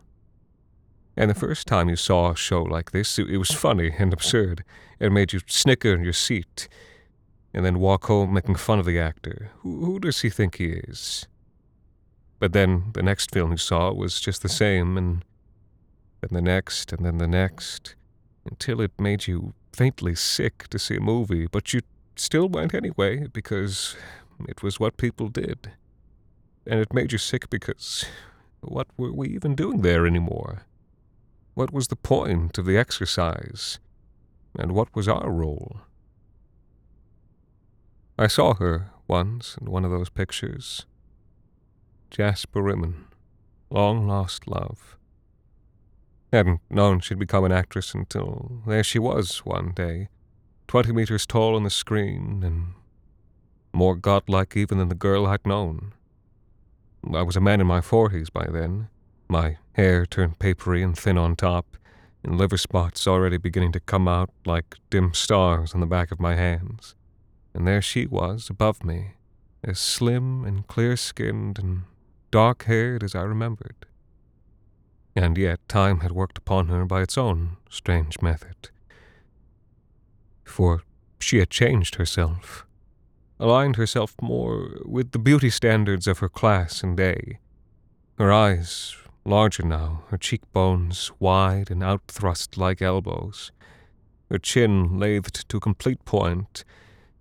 And 1.15 1.31
the 1.31 1.35
first 1.35 1.67
time 1.67 1.89
you 1.89 1.97
saw 1.97 2.31
a 2.31 2.37
show 2.37 2.63
like 2.63 2.93
this, 2.93 3.19
it, 3.19 3.37
was 3.37 3.51
funny 3.51 3.93
and 3.99 4.13
absurd. 4.13 4.65
It 4.99 5.13
made 5.13 5.33
you 5.33 5.41
snicker 5.47 5.93
in 5.93 6.05
your 6.05 6.13
seat 6.13 6.69
and 7.55 7.65
then 7.65 7.79
walk 7.79 8.07
home 8.07 8.33
making 8.33 8.57
fun 8.57 8.79
of 8.79 8.87
the 8.87 8.99
actor. 8.99 9.51
Who, 9.61 9.85
who 9.85 10.01
does 10.01 10.21
he 10.21 10.31
think 10.31 10.57
he 10.57 10.67
is? 10.67 11.27
But 12.39 12.53
then 12.53 12.91
the 12.95 13.03
next 13.03 13.33
film 13.33 13.51
you 13.53 13.57
saw 13.57 13.93
was 13.93 14.21
just 14.21 14.43
the 14.43 14.49
same, 14.49 14.97
and 14.97 15.25
then 16.21 16.31
the 16.33 16.43
next, 16.43 16.93
and 16.93 17.05
then 17.05 17.19
the 17.19 17.27
next, 17.27 17.95
until 18.45 18.81
it 18.81 18.93
made 18.99 19.27
you 19.27 19.55
faintly 19.73 20.15
sick 20.15 20.69
to 20.69 20.79
see 20.79 20.97
a 20.97 21.01
movie, 21.01 21.47
but 21.47 21.73
you 21.73 21.81
still 22.17 22.49
went 22.49 22.75
anyway 22.75 23.27
because 23.33 23.97
it 24.49 24.63
was 24.63 24.79
what 24.79 24.97
people 24.97 25.29
did. 25.29 25.73
And 26.67 26.81
it 26.81 26.93
made 26.93 27.13
you 27.13 27.19
sick 27.19 27.49
because 27.51 28.05
what 28.61 28.89
were 28.97 29.13
we 29.13 29.29
even 29.29 29.55
doing 29.55 29.83
there 29.83 30.07
anymore? 30.07 30.63
What 31.55 31.73
was 31.73 31.89
the 31.89 31.97
point 31.97 32.59
of 32.59 32.67
the 32.67 32.77
exercise? 32.77 33.79
And 34.59 34.73
what 34.73 34.95
was 34.95 35.09
our 35.09 35.31
role? 35.31 35.81
I 38.21 38.27
saw 38.27 38.55
her 38.55 38.91
once 39.07 39.57
in 39.61 39.71
one 39.71 39.85
of 39.85 39.93
those 39.93 40.11
pictures. 40.11 40.87
Jasper 42.11 42.61
Rimmen, 42.61 43.05
long 43.71 44.09
lost 44.09 44.49
love. 44.49 44.97
Hadn't 46.33 46.61
known 46.69 46.99
she'd 46.99 47.21
become 47.21 47.45
an 47.45 47.53
actress 47.53 47.95
until 47.95 48.63
there 48.67 48.83
she 48.83 48.99
was 48.99 49.47
one 49.47 49.71
day, 49.71 50.09
twenty 50.67 50.91
meters 50.91 51.27
tall 51.27 51.55
on 51.55 51.63
the 51.63 51.71
screen, 51.71 52.43
and 52.43 52.75
more 53.73 53.95
godlike 53.95 54.57
even 54.57 54.79
than 54.79 54.89
the 54.89 54.97
girl 54.97 55.25
I'd 55.25 55.47
known. 55.47 55.93
I 57.15 57.23
was 57.23 57.37
a 57.37 57.41
man 57.41 57.61
in 57.61 57.69
my 57.69 57.81
forties 57.81 58.31
by 58.31 58.47
then, 58.47 58.89
my 59.29 59.59
hair 59.75 60.05
turned 60.05 60.41
papery 60.41 60.83
and 60.83 60.99
thin 60.99 61.19
on 61.19 61.37
top, 61.37 61.77
and 62.25 62.37
liver 62.37 62.59
spots 62.59 63.07
already 63.07 63.37
beginning 63.37 63.71
to 63.73 63.81
come 63.81 64.09
out 64.09 64.31
like 64.45 64.75
dim 64.91 65.15
stars 65.15 65.73
on 65.73 65.79
the 65.79 65.87
back 65.87 66.11
of 66.11 66.19
my 66.19 66.35
hands. 66.35 66.97
And 67.55 67.67
there 67.67 67.83
she 67.83 68.07
was, 68.07 68.49
above 68.51 68.85
me, 68.85 69.15
as 69.65 69.79
slim 69.79 70.45
and 70.45 70.67
clear 70.67 70.97
skinned 70.97 71.59
and 71.59 71.83
dark 72.31 72.65
haired 72.65 73.03
as 73.03 73.15
I 73.15 73.23
remembered 73.23 73.87
and 75.19 75.37
yet 75.37 75.67
time 75.69 76.01
had 76.01 76.13
worked 76.13 76.39
upon 76.39 76.69
her 76.69 76.85
by 76.85 77.03
its 77.03 77.19
own 77.19 77.57
strange 77.69 78.23
method. 78.23 78.71
For 80.45 80.83
she 81.19 81.39
had 81.39 81.51
changed 81.51 81.97
herself. 81.97 82.65
aligned 83.41 83.77
herself 83.77 84.15
more 84.21 84.81
with 84.85 85.13
the 85.13 85.19
beauty 85.19 85.49
standards 85.51 86.09
of 86.09 86.19
her 86.19 86.29
class 86.29 86.83
and 86.83 86.97
day. 86.97 87.39
Her 88.17 88.33
eyes 88.33 88.97
larger 89.25 89.63
now, 89.65 90.03
her 90.09 90.17
cheekbones 90.17 91.13
wide 91.21 91.71
and 91.71 91.83
outthrust 91.83 92.57
like 92.57 92.83
elbows, 92.83 93.53
her 94.31 94.39
chin 94.39 94.99
lathed 94.99 95.49
to 95.49 95.61
complete 95.61 96.05
point, 96.05 96.65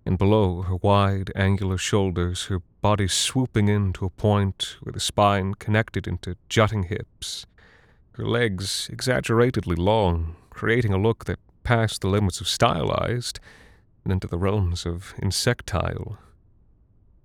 and 0.08 0.16
below 0.16 0.62
her 0.62 0.76
wide, 0.76 1.30
angular 1.36 1.76
shoulders, 1.76 2.46
her 2.46 2.62
body 2.80 3.06
swooping 3.06 3.68
in 3.68 3.92
to 3.92 4.06
a 4.06 4.10
point 4.10 4.78
where 4.80 4.94
the 4.94 4.98
spine 4.98 5.52
connected 5.52 6.08
into 6.08 6.34
jutting 6.48 6.84
hips, 6.84 7.44
her 8.12 8.24
legs 8.24 8.88
exaggeratedly 8.90 9.76
long, 9.76 10.34
creating 10.48 10.94
a 10.94 10.98
look 10.98 11.26
that 11.26 11.38
passed 11.62 12.00
the 12.00 12.08
limits 12.08 12.40
of 12.40 12.48
stylized 12.48 13.38
and 14.02 14.10
into 14.10 14.26
the 14.26 14.38
realms 14.38 14.86
of 14.86 15.12
insectile. 15.18 16.16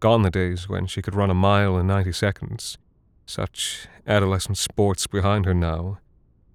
Gone 0.01 0.23
the 0.23 0.29
days 0.29 0.67
when 0.67 0.85
she 0.85 1.01
could 1.01 1.15
run 1.15 1.29
a 1.29 1.33
mile 1.33 1.77
in 1.77 1.87
90 1.87 2.11
seconds. 2.11 2.77
Such 3.25 3.87
adolescent 4.05 4.57
sports 4.57 5.07
behind 5.07 5.45
her 5.45 5.53
now. 5.53 5.99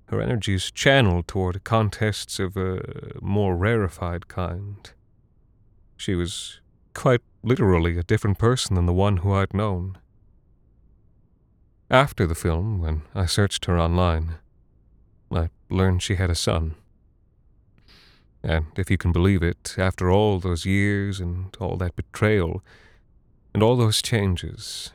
Her 0.09 0.21
energies 0.21 0.71
channeled 0.71 1.27
toward 1.27 1.65
contests 1.65 2.39
of 2.39 2.55
a 2.59 2.83
more 3.23 3.57
rarefied 3.57 4.29
kind. 4.29 4.93
She 5.99 6.15
was 6.15 6.61
quite 6.95 7.21
literally 7.43 7.99
a 7.99 8.05
different 8.05 8.39
person 8.39 8.77
than 8.77 8.87
the 8.87 8.93
one 8.93 9.19
who 9.19 9.33
I'd 9.33 9.53
known. 9.53 9.99
After 11.91 12.25
the 12.25 12.37
film, 12.37 12.81
when 12.81 13.03
I 13.17 13.27
searched 13.27 13.65
her 13.65 13.79
online, 13.79 14.37
I 15.31 15.51
learned 15.69 16.03
she 16.03 16.15
had 16.15 16.31
a 16.31 16.37
son. 16.37 16.77
And 18.45 18.67
if 18.77 18.91
you 18.91 18.97
can 18.97 19.11
believe 19.11 19.43
it, 19.43 19.75
after 19.77 20.09
all 20.09 20.39
those 20.39 20.65
years 20.65 21.19
and 21.19 21.55
all 21.59 21.77
that 21.79 21.97
betrayal 21.97 22.63
and 23.53 23.61
all 23.61 23.77
those 23.77 24.01
changes, 24.01 24.93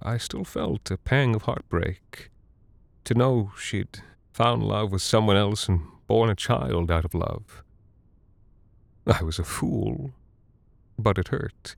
I 0.00 0.16
still 0.16 0.44
felt 0.44 0.92
a 0.92 0.96
pang 0.96 1.34
of 1.34 1.42
heartbreak 1.42 2.30
to 3.04 3.14
know 3.14 3.50
she'd 3.58 4.00
found 4.32 4.62
love 4.62 4.92
with 4.92 5.02
someone 5.02 5.36
else 5.36 5.68
and 5.68 5.80
born 6.06 6.30
a 6.30 6.36
child 6.36 6.88
out 6.88 7.04
of 7.04 7.14
love. 7.14 7.61
I 9.06 9.22
was 9.22 9.38
a 9.38 9.44
fool, 9.44 10.12
but 10.98 11.18
it 11.18 11.28
hurt. 11.28 11.76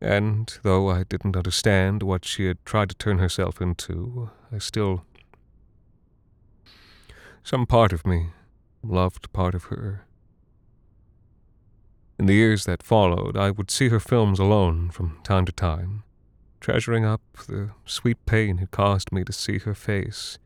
And 0.00 0.56
though 0.62 0.88
I 0.88 1.04
didn't 1.04 1.36
understand 1.36 2.02
what 2.02 2.24
she 2.24 2.46
had 2.46 2.64
tried 2.64 2.90
to 2.90 2.96
turn 2.96 3.18
herself 3.18 3.60
into, 3.60 4.30
I 4.52 4.58
still. 4.58 5.04
Some 7.42 7.66
part 7.66 7.92
of 7.92 8.06
me 8.06 8.28
loved 8.82 9.32
part 9.32 9.54
of 9.54 9.64
her. 9.64 10.04
In 12.18 12.26
the 12.26 12.34
years 12.34 12.64
that 12.64 12.82
followed, 12.82 13.36
I 13.36 13.50
would 13.50 13.70
see 13.70 13.88
her 13.88 14.00
films 14.00 14.38
alone 14.38 14.90
from 14.90 15.18
time 15.22 15.44
to 15.46 15.52
time, 15.52 16.02
treasuring 16.60 17.04
up 17.04 17.22
the 17.46 17.70
sweet 17.86 18.24
pain 18.26 18.58
it 18.58 18.70
caused 18.70 19.12
me 19.12 19.24
to 19.24 19.32
see 19.32 19.58
her 19.58 19.74
face. 19.74 20.38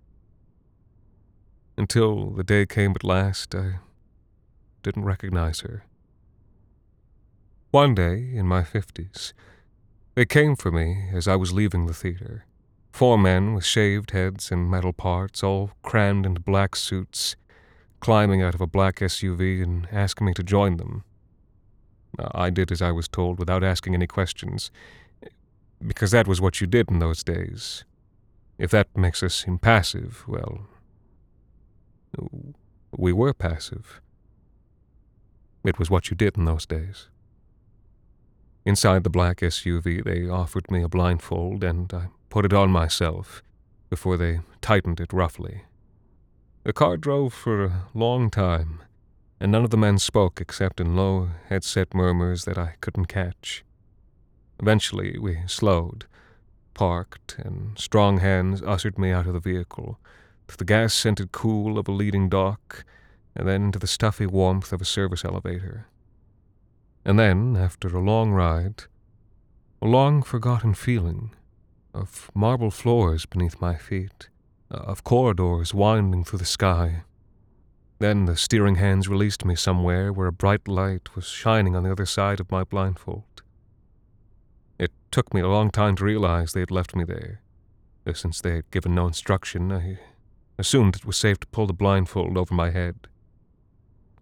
Until 1.76 2.30
the 2.30 2.44
day 2.44 2.66
came 2.66 2.92
at 2.92 3.04
last, 3.04 3.54
I 3.54 3.80
didn't 4.82 5.04
recognize 5.04 5.60
her. 5.60 5.84
One 7.70 7.94
day, 7.94 8.30
in 8.34 8.46
my 8.46 8.64
fifties, 8.64 9.32
they 10.14 10.26
came 10.26 10.56
for 10.56 10.70
me 10.70 11.08
as 11.12 11.26
I 11.26 11.36
was 11.36 11.52
leaving 11.52 11.86
the 11.86 11.94
theater. 11.94 12.44
Four 12.92 13.16
men 13.16 13.54
with 13.54 13.64
shaved 13.64 14.10
heads 14.10 14.50
and 14.52 14.70
metal 14.70 14.92
parts, 14.92 15.42
all 15.42 15.70
crammed 15.82 16.26
into 16.26 16.40
black 16.40 16.76
suits, 16.76 17.36
climbing 18.00 18.42
out 18.42 18.54
of 18.54 18.60
a 18.60 18.66
black 18.66 18.96
SUV 18.96 19.62
and 19.62 19.88
asking 19.90 20.26
me 20.26 20.34
to 20.34 20.42
join 20.42 20.76
them. 20.76 21.04
I 22.18 22.50
did 22.50 22.70
as 22.70 22.82
I 22.82 22.92
was 22.92 23.08
told 23.08 23.38
without 23.38 23.64
asking 23.64 23.94
any 23.94 24.06
questions, 24.06 24.70
because 25.86 26.10
that 26.10 26.28
was 26.28 26.40
what 26.40 26.60
you 26.60 26.66
did 26.66 26.90
in 26.90 26.98
those 26.98 27.24
days. 27.24 27.84
If 28.58 28.70
that 28.72 28.94
makes 28.94 29.22
us 29.22 29.46
impassive, 29.46 30.24
well, 30.28 30.66
we 32.94 33.14
were 33.14 33.32
passive. 33.32 34.02
It 35.64 35.78
was 35.78 35.90
what 35.90 36.10
you 36.10 36.16
did 36.16 36.36
in 36.36 36.44
those 36.44 36.66
days. 36.66 37.08
Inside 38.64 39.04
the 39.04 39.10
black 39.10 39.38
SUV, 39.38 40.04
they 40.04 40.28
offered 40.28 40.70
me 40.70 40.82
a 40.82 40.88
blindfold, 40.88 41.64
and 41.64 41.92
I 41.92 42.08
put 42.30 42.44
it 42.44 42.52
on 42.52 42.70
myself 42.70 43.42
before 43.90 44.16
they 44.16 44.40
tightened 44.60 45.00
it 45.00 45.12
roughly. 45.12 45.62
The 46.64 46.72
car 46.72 46.96
drove 46.96 47.34
for 47.34 47.64
a 47.64 47.88
long 47.92 48.30
time, 48.30 48.82
and 49.40 49.50
none 49.50 49.64
of 49.64 49.70
the 49.70 49.76
men 49.76 49.98
spoke 49.98 50.40
except 50.40 50.80
in 50.80 50.94
low, 50.94 51.30
headset 51.48 51.92
murmurs 51.92 52.44
that 52.44 52.56
I 52.56 52.74
couldn't 52.80 53.06
catch. 53.06 53.64
Eventually, 54.60 55.18
we 55.18 55.40
slowed, 55.48 56.06
parked, 56.74 57.36
and 57.38 57.76
strong 57.76 58.18
hands 58.18 58.62
ushered 58.62 58.96
me 58.96 59.10
out 59.10 59.26
of 59.26 59.32
the 59.32 59.40
vehicle, 59.40 59.98
to 60.46 60.56
the 60.56 60.64
gas 60.64 60.94
scented 60.94 61.32
cool 61.32 61.78
of 61.78 61.88
a 61.88 61.92
leading 61.92 62.28
dock, 62.28 62.84
and 63.34 63.48
then 63.48 63.64
into 63.64 63.78
the 63.78 63.86
stuffy 63.86 64.26
warmth 64.26 64.72
of 64.72 64.80
a 64.80 64.84
service 64.84 65.24
elevator. 65.24 65.86
And 67.04 67.18
then, 67.18 67.56
after 67.56 67.88
a 67.88 68.00
long 68.00 68.32
ride, 68.32 68.84
a 69.80 69.86
long 69.86 70.22
forgotten 70.22 70.74
feeling 70.74 71.32
of 71.92 72.30
marble 72.34 72.70
floors 72.70 73.26
beneath 73.26 73.60
my 73.60 73.76
feet 73.76 74.28
uh, 74.70 74.76
of 74.76 75.04
corridors 75.04 75.74
winding 75.74 76.24
through 76.24 76.38
the 76.38 76.44
sky. 76.44 77.02
Then 77.98 78.24
the 78.24 78.36
steering 78.36 78.76
hands 78.76 79.08
released 79.08 79.44
me 79.44 79.54
somewhere 79.54 80.12
where 80.12 80.26
a 80.26 80.32
bright 80.32 80.66
light 80.66 81.14
was 81.14 81.26
shining 81.26 81.76
on 81.76 81.82
the 81.82 81.92
other 81.92 82.06
side 82.06 82.40
of 82.40 82.50
my 82.50 82.64
blindfold. 82.64 83.42
It 84.78 84.92
took 85.10 85.32
me 85.32 85.40
a 85.40 85.48
long 85.48 85.70
time 85.70 85.96
to 85.96 86.04
realize 86.04 86.52
they 86.52 86.60
had 86.60 86.70
left 86.70 86.96
me 86.96 87.04
there. 87.04 87.42
Uh, 88.06 88.12
since 88.12 88.40
they 88.40 88.56
had 88.56 88.70
given 88.70 88.94
no 88.94 89.06
instruction, 89.06 89.70
I 89.70 89.98
assumed 90.58 90.96
it 90.96 91.04
was 91.04 91.16
safe 91.16 91.38
to 91.40 91.46
pull 91.48 91.66
the 91.66 91.72
blindfold 91.72 92.36
over 92.36 92.54
my 92.54 92.70
head. 92.70 93.06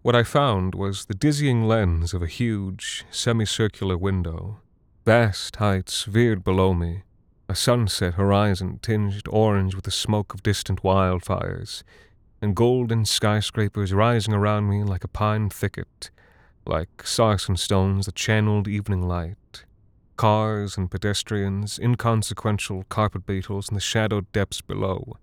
What 0.03 0.15
I 0.15 0.23
found 0.23 0.73
was 0.73 1.05
the 1.05 1.13
dizzying 1.13 1.67
lens 1.67 2.15
of 2.15 2.23
a 2.23 2.27
huge, 2.27 3.05
semicircular 3.11 3.95
window. 3.95 4.57
Vast 5.05 5.57
heights 5.57 6.05
veered 6.05 6.43
below 6.43 6.73
me, 6.73 7.03
a 7.47 7.53
sunset 7.53 8.15
horizon 8.15 8.79
tinged 8.81 9.27
orange 9.29 9.75
with 9.75 9.83
the 9.83 9.91
smoke 9.91 10.33
of 10.33 10.41
distant 10.41 10.81
wildfires, 10.81 11.83
and 12.41 12.55
golden 12.55 13.05
skyscrapers 13.05 13.93
rising 13.93 14.33
around 14.33 14.67
me 14.67 14.83
like 14.83 15.03
a 15.03 15.07
pine 15.07 15.51
thicket, 15.51 16.09
like 16.65 17.03
sarsen 17.03 17.55
stones 17.55 18.07
that 18.07 18.15
channeled 18.15 18.67
evening 18.67 19.07
light. 19.07 19.65
Cars 20.17 20.77
and 20.77 20.89
pedestrians, 20.89 21.77
inconsequential 21.77 22.85
carpet 22.89 23.27
beetles 23.27 23.69
in 23.69 23.75
the 23.75 23.79
shadowed 23.79 24.31
depths 24.31 24.61
below. 24.61 25.17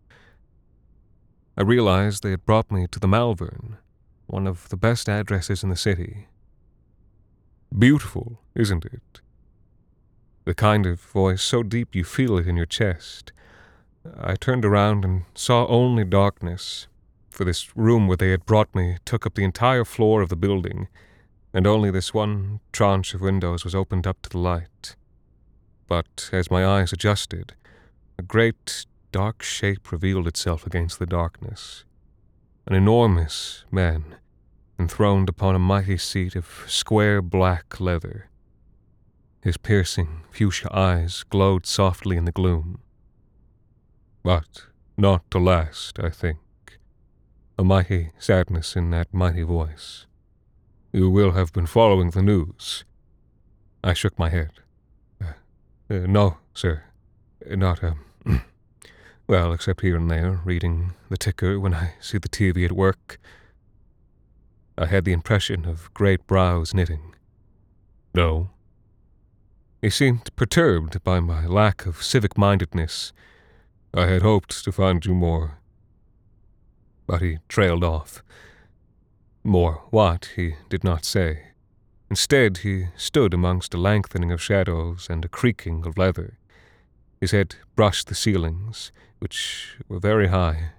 I 1.56 1.62
realized 1.62 2.22
they 2.22 2.30
had 2.30 2.46
brought 2.46 2.70
me 2.70 2.86
to 2.86 3.00
the 3.00 3.08
Malvern, 3.08 3.78
one 4.28 4.46
of 4.46 4.68
the 4.68 4.76
best 4.76 5.08
addresses 5.08 5.64
in 5.64 5.70
the 5.70 5.76
city. 5.76 6.28
Beautiful, 7.76 8.40
isn't 8.54 8.84
it? 8.84 9.20
the 10.48 10.54
kind 10.54 10.86
of 10.86 10.98
voice 10.98 11.42
so 11.42 11.62
deep 11.62 11.94
you 11.94 12.02
feel 12.02 12.38
it 12.38 12.48
in 12.48 12.56
your 12.56 12.64
chest. 12.64 13.32
I 14.18 14.34
turned 14.34 14.64
around 14.64 15.04
and 15.04 15.24
saw 15.34 15.66
only 15.66 16.04
darkness, 16.04 16.86
for 17.28 17.44
this 17.44 17.76
room 17.76 18.08
where 18.08 18.16
they 18.16 18.30
had 18.30 18.46
brought 18.46 18.74
me 18.74 18.96
took 19.04 19.26
up 19.26 19.34
the 19.34 19.44
entire 19.44 19.84
floor 19.84 20.22
of 20.22 20.30
the 20.30 20.36
building, 20.36 20.88
and 21.52 21.66
only 21.66 21.90
this 21.90 22.14
one 22.14 22.60
tranche 22.72 23.12
of 23.12 23.20
windows 23.20 23.62
was 23.62 23.74
opened 23.74 24.06
up 24.06 24.22
to 24.22 24.30
the 24.30 24.38
light. 24.38 24.96
But 25.86 26.30
as 26.32 26.50
my 26.50 26.66
eyes 26.66 26.94
adjusted, 26.94 27.52
a 28.18 28.22
great 28.22 28.86
dark 29.12 29.42
shape 29.42 29.92
revealed 29.92 30.26
itself 30.26 30.66
against 30.66 30.98
the 30.98 31.04
darkness. 31.04 31.84
An 32.68 32.74
enormous 32.74 33.64
man, 33.70 34.16
enthroned 34.78 35.30
upon 35.30 35.54
a 35.54 35.58
mighty 35.58 35.96
seat 35.96 36.36
of 36.36 36.66
square 36.66 37.22
black 37.22 37.80
leather. 37.80 38.28
His 39.42 39.56
piercing, 39.56 40.24
fuchsia 40.30 40.68
eyes 40.70 41.24
glowed 41.30 41.64
softly 41.64 42.18
in 42.18 42.26
the 42.26 42.30
gloom. 42.30 42.80
But 44.22 44.66
not 44.98 45.30
to 45.30 45.38
last, 45.38 45.98
I 45.98 46.10
think. 46.10 46.40
A 47.58 47.64
mighty 47.64 48.10
sadness 48.18 48.76
in 48.76 48.90
that 48.90 49.14
mighty 49.14 49.44
voice. 49.44 50.04
You 50.92 51.08
will 51.08 51.30
have 51.30 51.54
been 51.54 51.66
following 51.66 52.10
the 52.10 52.20
news. 52.20 52.84
I 53.82 53.94
shook 53.94 54.18
my 54.18 54.28
head. 54.28 54.52
Uh, 55.22 55.32
uh, 55.88 56.06
no, 56.06 56.36
sir. 56.52 56.82
Not, 57.46 57.82
um, 57.82 58.04
well, 59.28 59.52
except 59.52 59.82
here 59.82 59.96
and 59.96 60.10
there, 60.10 60.40
reading 60.44 60.94
the 61.10 61.18
ticker 61.18 61.60
when 61.60 61.74
I 61.74 61.92
see 62.00 62.18
the 62.18 62.28
TV 62.28 62.64
at 62.64 62.72
work. 62.72 63.20
I 64.76 64.86
had 64.86 65.04
the 65.04 65.12
impression 65.12 65.66
of 65.66 65.92
great 65.92 66.26
brows 66.26 66.72
knitting. 66.72 67.14
No, 68.14 68.50
he 69.80 69.90
seemed 69.90 70.34
perturbed 70.34 71.04
by 71.04 71.20
my 71.20 71.46
lack 71.46 71.86
of 71.86 72.02
civic 72.02 72.36
mindedness. 72.36 73.12
I 73.94 74.06
had 74.06 74.22
hoped 74.22 74.64
to 74.64 74.72
find 74.72 75.04
you 75.04 75.14
more. 75.14 75.58
But 77.06 77.22
he 77.22 77.38
trailed 77.48 77.84
off. 77.84 78.22
More 79.44 79.84
what, 79.90 80.30
he 80.34 80.54
did 80.68 80.82
not 80.82 81.04
say. 81.04 81.48
Instead, 82.10 82.58
he 82.58 82.86
stood 82.96 83.32
amongst 83.32 83.72
a 83.74 83.78
lengthening 83.78 84.32
of 84.32 84.42
shadows 84.42 85.06
and 85.08 85.24
a 85.24 85.28
creaking 85.28 85.86
of 85.86 85.96
leather. 85.96 86.38
His 87.20 87.30
head 87.30 87.56
brushed 87.76 88.08
the 88.08 88.14
ceilings, 88.14 88.90
which 89.18 89.76
were 89.88 89.98
very 89.98 90.28
high. 90.28 90.70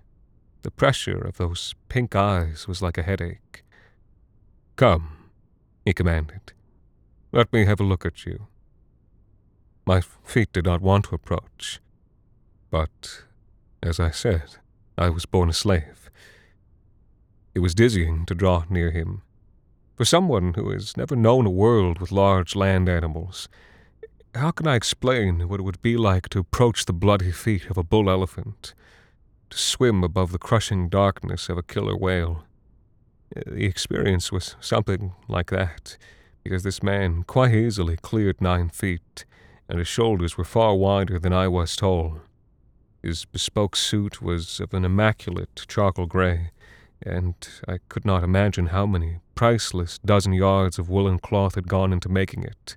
The 0.61 0.71
pressure 0.71 1.19
of 1.19 1.37
those 1.37 1.75
pink 1.87 2.15
eyes 2.15 2.67
was 2.67 2.81
like 2.81 2.97
a 2.97 3.03
headache. 3.03 3.63
Come, 4.75 5.29
he 5.85 5.93
commanded. 5.93 6.53
Let 7.31 7.51
me 7.53 7.65
have 7.65 7.79
a 7.79 7.83
look 7.83 8.05
at 8.05 8.25
you. 8.25 8.47
My 9.85 10.01
feet 10.01 10.51
did 10.53 10.65
not 10.65 10.81
want 10.81 11.05
to 11.05 11.15
approach. 11.15 11.79
But, 12.69 13.23
as 13.81 13.99
I 13.99 14.11
said, 14.11 14.57
I 14.97 15.09
was 15.09 15.25
born 15.25 15.49
a 15.49 15.53
slave. 15.53 16.09
It 17.55 17.59
was 17.59 17.73
dizzying 17.73 18.25
to 18.27 18.35
draw 18.35 18.65
near 18.69 18.91
him. 18.91 19.21
For 19.95 20.05
someone 20.05 20.53
who 20.53 20.69
has 20.71 20.95
never 20.95 21.15
known 21.15 21.45
a 21.45 21.51
world 21.51 21.99
with 21.99 22.11
large 22.11 22.55
land 22.55 22.87
animals, 22.87 23.49
how 24.35 24.51
can 24.51 24.67
I 24.67 24.75
explain 24.75 25.47
what 25.47 25.59
it 25.59 25.63
would 25.63 25.81
be 25.81 25.97
like 25.97 26.29
to 26.29 26.39
approach 26.39 26.85
the 26.85 26.93
bloody 26.93 27.31
feet 27.31 27.69
of 27.69 27.77
a 27.77 27.83
bull 27.83 28.09
elephant, 28.09 28.73
to 29.49 29.57
swim 29.57 30.03
above 30.03 30.31
the 30.31 30.37
crushing 30.37 30.89
darkness 30.89 31.49
of 31.49 31.57
a 31.57 31.63
killer 31.63 31.97
whale? 31.97 32.43
The 33.33 33.65
experience 33.65 34.31
was 34.31 34.55
something 34.59 35.13
like 35.27 35.49
that, 35.51 35.97
because 36.43 36.63
this 36.63 36.83
man 36.83 37.23
quite 37.23 37.53
easily 37.53 37.97
cleared 37.97 38.41
nine 38.41 38.69
feet, 38.69 39.25
and 39.67 39.79
his 39.79 39.87
shoulders 39.87 40.37
were 40.37 40.45
far 40.45 40.75
wider 40.75 41.19
than 41.19 41.33
I 41.33 41.47
was 41.47 41.75
tall. 41.75 42.21
His 43.01 43.25
bespoke 43.25 43.75
suit 43.75 44.21
was 44.21 44.59
of 44.59 44.73
an 44.73 44.85
immaculate 44.85 45.65
charcoal 45.67 46.05
gray, 46.05 46.51
and 47.01 47.35
I 47.67 47.79
could 47.87 48.05
not 48.05 48.23
imagine 48.23 48.67
how 48.67 48.85
many 48.85 49.19
priceless 49.35 49.99
dozen 49.99 50.33
yards 50.33 50.77
of 50.77 50.89
woolen 50.89 51.17
cloth 51.17 51.55
had 51.55 51.67
gone 51.67 51.93
into 51.93 52.09
making 52.09 52.43
it. 52.43 52.75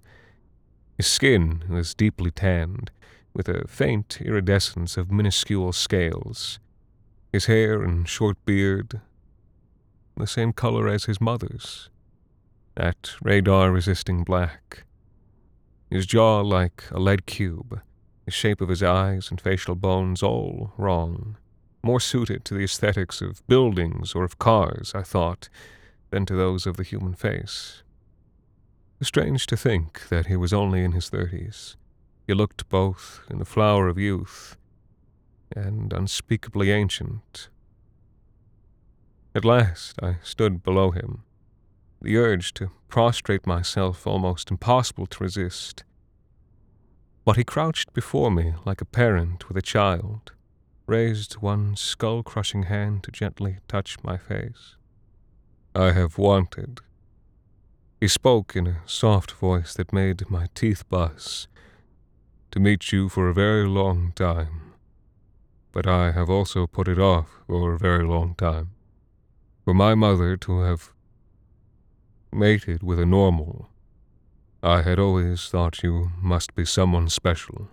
His 0.97 1.07
skin 1.07 1.65
was 1.69 1.95
deeply 1.95 2.31
tanned, 2.31 2.91
with 3.35 3.49
a 3.49 3.67
faint 3.67 4.21
iridescence 4.21 4.97
of 4.97 5.11
minuscule 5.11 5.73
scales. 5.73 6.59
His 7.33 7.47
hair 7.47 7.83
and 7.83 8.09
short 8.09 8.37
beard, 8.45 9.01
the 10.17 10.27
same 10.27 10.53
color 10.53 10.89
as 10.89 11.05
his 11.05 11.21
mother's, 11.21 11.89
that 12.75 13.13
radar 13.23 13.73
resisting 13.73 14.23
black. 14.23 14.85
His 15.91 16.07
jaw 16.07 16.41
like 16.41 16.85
a 16.91 17.01
lead 17.01 17.27
cube, 17.27 17.81
the 18.25 18.31
shape 18.31 18.61
of 18.61 18.69
his 18.69 18.83
eyes 18.83 19.31
and 19.31 19.41
facial 19.41 19.75
bones 19.75 20.23
all 20.23 20.73
wrong, 20.77 21.37
more 21.83 22.01
suited 22.01 22.45
to 22.45 22.55
the 22.55 22.65
aesthetics 22.65 23.21
of 23.21 23.47
buildings 23.49 24.15
or 24.15 24.25
of 24.25 24.39
cars, 24.39 24.93
I 24.95 25.03
thought, 25.03 25.49
than 26.11 26.27
to 26.27 26.37
those 26.37 26.67
of 26.67 26.77
the 26.77 26.85
human 26.85 27.15
face. 27.15 27.83
Strange 29.03 29.47
to 29.47 29.57
think 29.57 30.09
that 30.11 30.27
he 30.27 30.37
was 30.37 30.53
only 30.53 30.85
in 30.85 30.93
his 30.93 31.09
thirties. 31.09 31.77
He 32.25 32.35
looked 32.35 32.69
both 32.69 33.23
in 33.29 33.41
the 33.41 33.45
flower 33.45 33.89
of 33.89 33.99
youth 33.99 34.57
and 35.57 35.93
unspeakably 35.93 36.71
ancient. 36.71 37.49
At 39.35 39.45
last 39.45 40.01
I 40.01 40.19
stood 40.23 40.63
below 40.63 40.93
him, 40.93 41.25
the 42.01 42.17
urge 42.17 42.55
to 42.55 42.71
prostrate 42.89 43.45
myself 43.45 44.07
almost 44.07 44.53
impossible 44.53 45.07
to 45.07 45.25
resist. 45.25 45.83
But 47.25 47.37
he 47.37 47.45
crouched 47.45 47.93
before 47.93 48.31
me 48.31 48.55
like 48.65 48.81
a 48.81 48.85
parent 48.87 49.49
with 49.49 49.57
a 49.57 49.63
child, 49.63 50.31
raised 50.87 51.35
one 51.35 51.75
skull 51.75 52.23
crushing 52.23 52.65
hand 52.65 53.03
to 53.03 53.11
gently 53.11 53.59
touch 53.67 53.97
my 54.05 54.17
face. 54.17 54.77
I 55.75 55.91
have 55.91 56.19
wanted. 56.19 56.81
He 58.03 58.09
spoke 58.09 58.57
in 58.57 58.67
a 58.67 58.83
soft 58.85 59.31
voice 59.31 59.75
that 59.75 59.93
made 59.93 60.29
my 60.29 60.49
teeth 60.57 60.83
buzz. 60.89 61.47
To 62.51 62.59
meet 62.59 62.91
you 62.91 63.09
for 63.09 63.29
a 63.29 63.33
very 63.33 63.65
long 63.65 64.11
time. 64.17 64.73
But 65.71 65.87
I 65.87 66.11
have 66.11 66.29
also 66.29 66.67
put 66.67 66.89
it 66.89 66.99
off 66.99 67.29
for 67.47 67.75
a 67.75 67.79
very 67.79 68.05
long 68.05 68.35
time. 68.35 68.71
For 69.65 69.73
my 69.73 69.95
mother 69.95 70.37
to 70.39 70.63
have 70.63 70.93
mated 72.33 72.83
with 72.83 72.99
a 72.99 73.07
normal 73.07 73.69
I 74.65 74.83
had 74.83 74.99
always 74.99 75.49
thought 75.49 75.85
you 75.85 76.11
must 76.21 76.57
be 76.57 76.65
someone 76.65 77.09
special, 77.09 77.69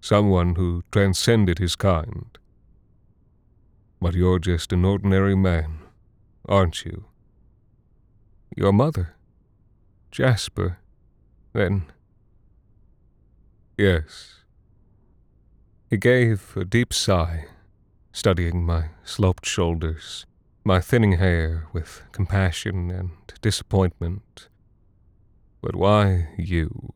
someone 0.00 0.54
who 0.54 0.84
transcended 0.92 1.58
his 1.58 1.74
kind. 1.74 2.38
But 4.00 4.14
you're 4.14 4.38
just 4.38 4.72
an 4.72 4.84
ordinary 4.84 5.34
man, 5.34 5.80
aren't 6.48 6.84
you? 6.84 7.06
Your 8.56 8.72
mother? 8.72 9.13
Jasper? 10.14 10.78
Then. 11.52 11.86
Yes. 13.76 14.40
He 15.90 15.96
gave 15.96 16.56
a 16.56 16.64
deep 16.64 16.94
sigh, 16.94 17.46
studying 18.12 18.64
my 18.64 18.90
sloped 19.04 19.44
shoulders, 19.44 20.26
my 20.64 20.80
thinning 20.80 21.18
hair 21.18 21.66
with 21.72 22.02
compassion 22.12 22.90
and 22.90 23.10
disappointment 23.42 24.48
but 25.64 25.76
why 25.76 26.28
you? 26.36 26.92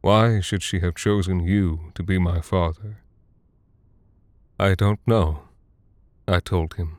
Why 0.00 0.40
should 0.40 0.62
she 0.62 0.80
have 0.80 0.94
chosen 0.94 1.40
you 1.40 1.92
to 1.94 2.02
be 2.02 2.18
my 2.18 2.40
father? 2.40 3.02
I 4.58 4.74
don't 4.74 5.00
know, 5.06 5.42
I 6.26 6.40
told 6.40 6.76
him. 6.76 6.96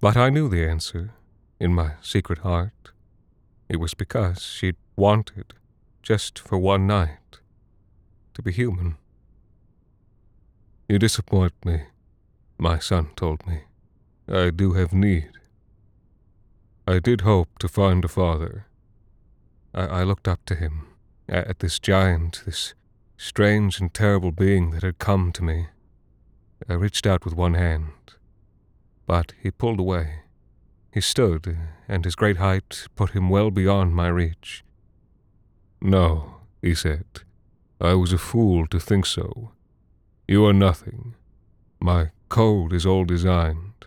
But 0.00 0.16
I 0.16 0.30
knew 0.30 0.48
the 0.48 0.66
answer 0.66 1.12
in 1.60 1.74
my 1.74 1.96
secret 2.00 2.38
heart. 2.38 2.91
It 3.72 3.80
was 3.80 3.94
because 3.94 4.42
she'd 4.42 4.76
wanted, 4.96 5.54
just 6.02 6.38
for 6.38 6.58
one 6.58 6.86
night, 6.86 7.40
to 8.34 8.42
be 8.42 8.52
human. 8.52 8.96
You 10.90 10.98
disappoint 10.98 11.54
me, 11.64 11.84
my 12.58 12.78
son 12.78 13.12
told 13.16 13.46
me. 13.46 13.62
I 14.28 14.50
do 14.50 14.74
have 14.74 14.92
need. 14.92 15.30
I 16.86 16.98
did 16.98 17.22
hope 17.22 17.58
to 17.60 17.66
find 17.66 18.04
a 18.04 18.08
father 18.08 18.66
I, 19.72 19.86
I 19.86 20.02
looked 20.02 20.28
up 20.28 20.44
to 20.46 20.54
him, 20.54 20.88
at 21.26 21.60
this 21.60 21.78
giant, 21.78 22.42
this 22.44 22.74
strange 23.16 23.80
and 23.80 23.94
terrible 23.94 24.32
being 24.32 24.72
that 24.72 24.82
had 24.82 24.98
come 24.98 25.32
to 25.32 25.42
me. 25.42 25.68
I 26.68 26.74
reached 26.74 27.06
out 27.06 27.24
with 27.24 27.32
one 27.32 27.54
hand, 27.54 27.92
but 29.06 29.32
he 29.42 29.50
pulled 29.50 29.80
away. 29.80 30.21
He 30.92 31.00
stood, 31.00 31.56
and 31.88 32.04
his 32.04 32.14
great 32.14 32.36
height 32.36 32.86
put 32.96 33.10
him 33.10 33.30
well 33.30 33.50
beyond 33.50 33.94
my 33.94 34.08
reach. 34.08 34.62
No, 35.80 36.36
he 36.60 36.74
said, 36.74 37.06
I 37.80 37.94
was 37.94 38.12
a 38.12 38.18
fool 38.18 38.66
to 38.68 38.78
think 38.78 39.06
so. 39.06 39.52
You 40.28 40.44
are 40.46 40.52
nothing. 40.52 41.14
My 41.80 42.10
code 42.28 42.72
is 42.72 42.86
all 42.86 43.04
designed. 43.04 43.86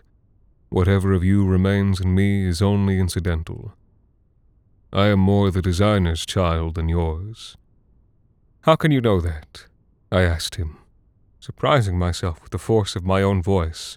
Whatever 0.68 1.12
of 1.12 1.24
you 1.24 1.46
remains 1.46 2.00
in 2.00 2.14
me 2.14 2.44
is 2.44 2.60
only 2.60 2.98
incidental. 2.98 3.74
I 4.92 5.06
am 5.06 5.20
more 5.20 5.50
the 5.50 5.62
designer's 5.62 6.26
child 6.26 6.74
than 6.74 6.88
yours. 6.88 7.56
How 8.62 8.74
can 8.74 8.90
you 8.90 9.00
know 9.00 9.20
that? 9.20 9.66
I 10.10 10.22
asked 10.22 10.56
him, 10.56 10.78
surprising 11.38 11.98
myself 11.98 12.42
with 12.42 12.50
the 12.50 12.58
force 12.58 12.96
of 12.96 13.04
my 13.04 13.22
own 13.22 13.42
voice, 13.42 13.96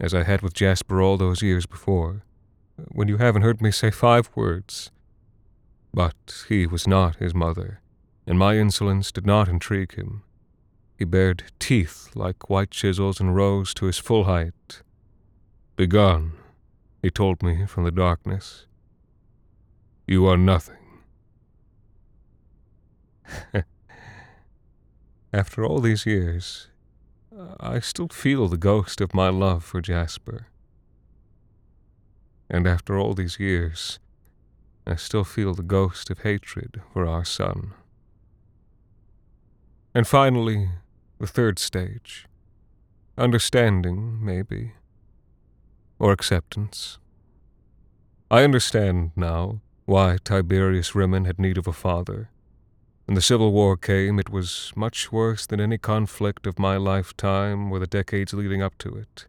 as 0.00 0.14
I 0.14 0.22
had 0.24 0.42
with 0.42 0.54
Jasper 0.54 1.00
all 1.00 1.16
those 1.16 1.42
years 1.42 1.66
before, 1.66 2.24
when 2.88 3.08
you 3.08 3.18
haven't 3.18 3.42
heard 3.42 3.62
me 3.62 3.70
say 3.70 3.90
five 3.90 4.30
words. 4.34 4.90
But 5.92 6.44
he 6.48 6.66
was 6.66 6.88
not 6.88 7.16
his 7.16 7.34
mother, 7.34 7.80
and 8.26 8.38
my 8.38 8.56
insolence 8.56 9.12
did 9.12 9.26
not 9.26 9.48
intrigue 9.48 9.94
him. 9.94 10.22
He 10.98 11.04
bared 11.04 11.44
teeth 11.58 12.10
like 12.14 12.48
white 12.50 12.70
chisels 12.70 13.20
and 13.20 13.34
rose 13.34 13.74
to 13.74 13.86
his 13.86 13.98
full 13.98 14.24
height. 14.24 14.82
Begone, 15.76 16.32
he 17.02 17.10
told 17.10 17.42
me 17.42 17.66
from 17.66 17.84
the 17.84 17.90
darkness. 17.90 18.66
You 20.06 20.26
are 20.26 20.36
nothing. 20.36 20.76
After 25.32 25.64
all 25.64 25.80
these 25.80 26.06
years, 26.06 26.68
I 27.58 27.80
still 27.80 28.08
feel 28.08 28.46
the 28.46 28.56
ghost 28.56 29.00
of 29.00 29.14
my 29.14 29.28
love 29.28 29.64
for 29.64 29.80
Jasper. 29.80 30.46
And 32.48 32.66
after 32.66 32.98
all 32.98 33.14
these 33.14 33.40
years, 33.40 33.98
I 34.86 34.96
still 34.96 35.24
feel 35.24 35.54
the 35.54 35.62
ghost 35.62 36.10
of 36.10 36.20
hatred 36.20 36.82
for 36.92 37.06
our 37.06 37.24
son. 37.24 37.72
And 39.94 40.06
finally, 40.06 40.68
the 41.18 41.26
third 41.26 41.58
stage 41.58 42.26
understanding, 43.16 44.24
maybe, 44.24 44.72
or 46.00 46.12
acceptance. 46.12 46.98
I 48.28 48.42
understand 48.42 49.12
now 49.14 49.60
why 49.84 50.18
Tiberius 50.24 50.92
Rimmen 50.92 51.24
had 51.26 51.38
need 51.38 51.56
of 51.56 51.68
a 51.68 51.72
father. 51.72 52.30
When 53.06 53.14
the 53.14 53.20
Civil 53.20 53.52
War 53.52 53.76
came, 53.76 54.18
it 54.18 54.30
was 54.30 54.72
much 54.74 55.12
worse 55.12 55.46
than 55.46 55.60
any 55.60 55.76
conflict 55.76 56.46
of 56.46 56.58
my 56.58 56.78
lifetime 56.78 57.70
or 57.70 57.78
the 57.78 57.86
decades 57.86 58.32
leading 58.32 58.62
up 58.62 58.78
to 58.78 58.96
it. 58.96 59.26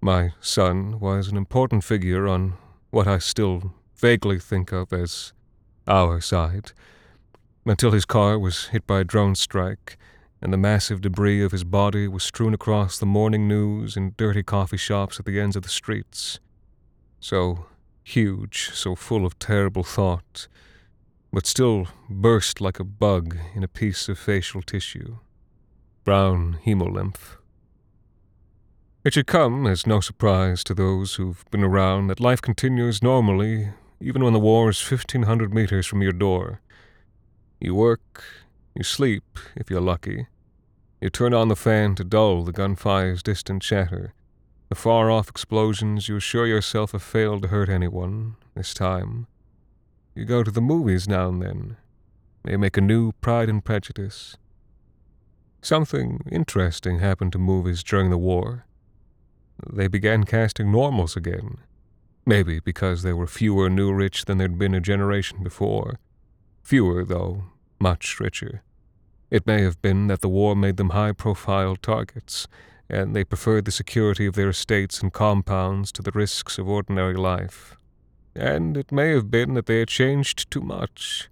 My 0.00 0.32
son 0.40 0.98
was 0.98 1.28
an 1.28 1.36
important 1.36 1.84
figure 1.84 2.26
on 2.26 2.54
what 2.90 3.06
I 3.06 3.18
still 3.18 3.72
vaguely 3.94 4.40
think 4.40 4.72
of 4.72 4.92
as 4.92 5.32
our 5.86 6.20
side, 6.20 6.72
until 7.64 7.92
his 7.92 8.04
car 8.04 8.36
was 8.38 8.66
hit 8.66 8.84
by 8.86 9.00
a 9.00 9.04
drone 9.04 9.36
strike 9.36 9.96
and 10.42 10.52
the 10.52 10.58
massive 10.58 11.00
debris 11.00 11.42
of 11.42 11.52
his 11.52 11.64
body 11.64 12.06
was 12.08 12.22
strewn 12.22 12.52
across 12.52 12.98
the 12.98 13.06
morning 13.06 13.48
news 13.48 13.96
in 13.96 14.14
dirty 14.16 14.42
coffee 14.42 14.76
shops 14.76 15.18
at 15.18 15.24
the 15.24 15.40
ends 15.40 15.56
of 15.56 15.62
the 15.62 15.68
streets. 15.68 16.40
So 17.20 17.66
huge, 18.02 18.70
so 18.72 18.94
full 18.94 19.24
of 19.24 19.38
terrible 19.38 19.82
thought, 19.82 20.48
but 21.36 21.46
still 21.46 21.86
burst 22.08 22.62
like 22.62 22.80
a 22.80 22.84
bug 22.84 23.36
in 23.54 23.62
a 23.62 23.68
piece 23.68 24.08
of 24.08 24.18
facial 24.18 24.62
tissue. 24.62 25.18
Brown 26.02 26.58
hemolymph. 26.64 27.36
It 29.04 29.12
should 29.12 29.26
come 29.26 29.66
as 29.66 29.86
no 29.86 30.00
surprise 30.00 30.64
to 30.64 30.72
those 30.72 31.16
who've 31.16 31.44
been 31.50 31.62
around 31.62 32.06
that 32.06 32.20
life 32.20 32.40
continues 32.40 33.02
normally 33.02 33.68
even 34.00 34.24
when 34.24 34.32
the 34.32 34.40
war 34.40 34.70
is 34.70 34.90
1500 34.90 35.52
meters 35.52 35.86
from 35.86 36.00
your 36.00 36.14
door. 36.14 36.62
You 37.60 37.74
work, 37.74 38.24
you 38.74 38.82
sleep, 38.82 39.38
if 39.54 39.68
you're 39.68 39.82
lucky. 39.82 40.28
You 41.02 41.10
turn 41.10 41.34
on 41.34 41.48
the 41.48 41.54
fan 41.54 41.96
to 41.96 42.04
dull 42.04 42.44
the 42.44 42.52
gunfire's 42.52 43.22
distant 43.22 43.60
chatter. 43.60 44.14
The 44.70 44.74
far 44.74 45.10
off 45.10 45.28
explosions 45.28 46.08
you 46.08 46.16
assure 46.16 46.46
yourself 46.46 46.92
have 46.92 47.02
failed 47.02 47.42
to 47.42 47.48
hurt 47.48 47.68
anyone, 47.68 48.36
this 48.54 48.72
time. 48.72 49.26
You 50.16 50.24
go 50.24 50.42
to 50.42 50.50
the 50.50 50.62
movies 50.62 51.06
now 51.06 51.28
and 51.28 51.42
then. 51.42 51.76
They 52.42 52.56
make 52.56 52.78
a 52.78 52.80
new 52.80 53.12
Pride 53.20 53.50
and 53.50 53.62
Prejudice. 53.62 54.38
Something 55.60 56.22
interesting 56.32 57.00
happened 57.00 57.32
to 57.32 57.38
movies 57.38 57.82
during 57.82 58.08
the 58.08 58.16
war. 58.16 58.64
They 59.70 59.88
began 59.88 60.24
casting 60.24 60.72
normals 60.72 61.16
again. 61.16 61.58
Maybe 62.24 62.60
because 62.60 63.02
there 63.02 63.14
were 63.14 63.26
fewer 63.26 63.68
new 63.68 63.92
rich 63.92 64.24
than 64.24 64.38
there'd 64.38 64.58
been 64.58 64.74
a 64.74 64.80
generation 64.80 65.42
before. 65.42 65.98
Fewer, 66.62 67.04
though, 67.04 67.44
much 67.78 68.18
richer. 68.18 68.62
It 69.30 69.46
may 69.46 69.60
have 69.64 69.82
been 69.82 70.06
that 70.06 70.22
the 70.22 70.30
war 70.30 70.56
made 70.56 70.78
them 70.78 70.90
high 70.90 71.12
profile 71.12 71.76
targets, 71.76 72.48
and 72.88 73.14
they 73.14 73.22
preferred 73.22 73.66
the 73.66 73.70
security 73.70 74.24
of 74.24 74.34
their 74.34 74.48
estates 74.48 75.02
and 75.02 75.12
compounds 75.12 75.92
to 75.92 76.00
the 76.00 76.12
risks 76.12 76.56
of 76.56 76.70
ordinary 76.70 77.16
life. 77.16 77.76
And 78.36 78.76
it 78.76 78.92
may 78.92 79.10
have 79.10 79.30
been 79.30 79.54
that 79.54 79.64
they 79.64 79.78
had 79.78 79.88
changed 79.88 80.50
too 80.50 80.60
much, 80.60 81.30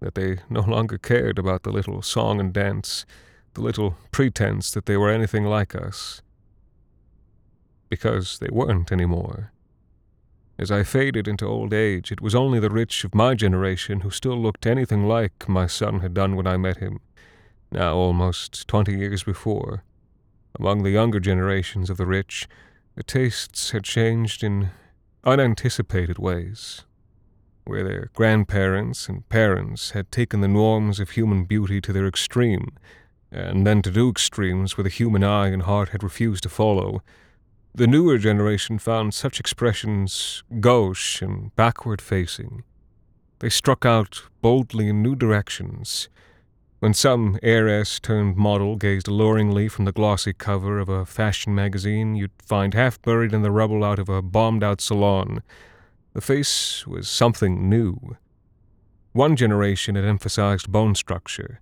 that 0.00 0.14
they 0.14 0.38
no 0.48 0.60
longer 0.60 0.96
cared 0.96 1.38
about 1.38 1.64
the 1.64 1.72
little 1.72 2.02
song 2.02 2.38
and 2.38 2.52
dance, 2.52 3.04
the 3.54 3.62
little 3.62 3.96
pretense 4.12 4.70
that 4.70 4.86
they 4.86 4.96
were 4.96 5.10
anything 5.10 5.44
like 5.44 5.74
us. 5.74 6.22
Because 7.88 8.38
they 8.38 8.48
weren't 8.50 8.92
any 8.92 9.06
more. 9.06 9.50
As 10.58 10.70
I 10.70 10.84
faded 10.84 11.26
into 11.26 11.46
old 11.46 11.74
age, 11.74 12.12
it 12.12 12.20
was 12.20 12.34
only 12.34 12.60
the 12.60 12.70
rich 12.70 13.04
of 13.04 13.14
my 13.14 13.34
generation 13.34 14.00
who 14.00 14.10
still 14.10 14.40
looked 14.40 14.66
anything 14.66 15.06
like 15.06 15.48
my 15.48 15.66
son 15.66 16.00
had 16.00 16.14
done 16.14 16.36
when 16.36 16.46
I 16.46 16.56
met 16.56 16.78
him, 16.78 17.00
now 17.72 17.94
almost 17.94 18.66
twenty 18.68 18.96
years 18.96 19.24
before. 19.24 19.82
Among 20.58 20.82
the 20.82 20.90
younger 20.90 21.20
generations 21.20 21.90
of 21.90 21.96
the 21.96 22.06
rich, 22.06 22.48
the 22.94 23.02
tastes 23.02 23.72
had 23.72 23.84
changed 23.84 24.42
in 24.42 24.70
unanticipated 25.26 26.18
ways, 26.18 26.86
where 27.64 27.84
their 27.84 28.10
grandparents 28.14 29.08
and 29.08 29.28
parents 29.28 29.90
had 29.90 30.10
taken 30.10 30.40
the 30.40 30.48
norms 30.48 30.98
of 30.98 31.10
human 31.10 31.44
beauty 31.44 31.80
to 31.82 31.92
their 31.92 32.06
extreme, 32.06 32.70
and 33.30 33.66
then 33.66 33.82
to 33.82 33.90
do 33.90 34.08
extremes 34.08 34.78
where 34.78 34.84
the 34.84 34.88
human 34.88 35.22
eye 35.22 35.48
and 35.48 35.62
heart 35.62 35.90
had 35.90 36.02
refused 36.02 36.44
to 36.44 36.48
follow 36.48 37.02
the 37.76 37.86
newer 37.86 38.16
generation 38.16 38.78
found 38.78 39.12
such 39.12 39.38
expressions 39.38 40.42
gauche 40.60 41.20
and 41.20 41.54
backward 41.56 42.00
facing. 42.00 42.64
They 43.40 43.50
struck 43.50 43.84
out 43.84 44.22
boldly 44.40 44.88
in 44.88 45.02
new 45.02 45.14
directions. 45.14 46.08
When 46.86 46.94
some 46.94 47.36
heiress 47.42 47.98
turned 47.98 48.36
model 48.36 48.76
gazed 48.76 49.08
alluringly 49.08 49.68
from 49.68 49.86
the 49.86 49.92
glossy 49.92 50.32
cover 50.32 50.78
of 50.78 50.88
a 50.88 51.04
fashion 51.04 51.52
magazine, 51.52 52.14
you'd 52.14 52.30
find 52.40 52.74
half 52.74 53.02
buried 53.02 53.34
in 53.34 53.42
the 53.42 53.50
rubble 53.50 53.82
out 53.82 53.98
of 53.98 54.08
a 54.08 54.22
bombed 54.22 54.62
out 54.62 54.80
salon. 54.80 55.42
The 56.12 56.20
face 56.20 56.86
was 56.86 57.08
something 57.08 57.68
new. 57.68 58.16
One 59.14 59.34
generation 59.34 59.96
had 59.96 60.04
emphasized 60.04 60.70
bone 60.70 60.94
structure. 60.94 61.60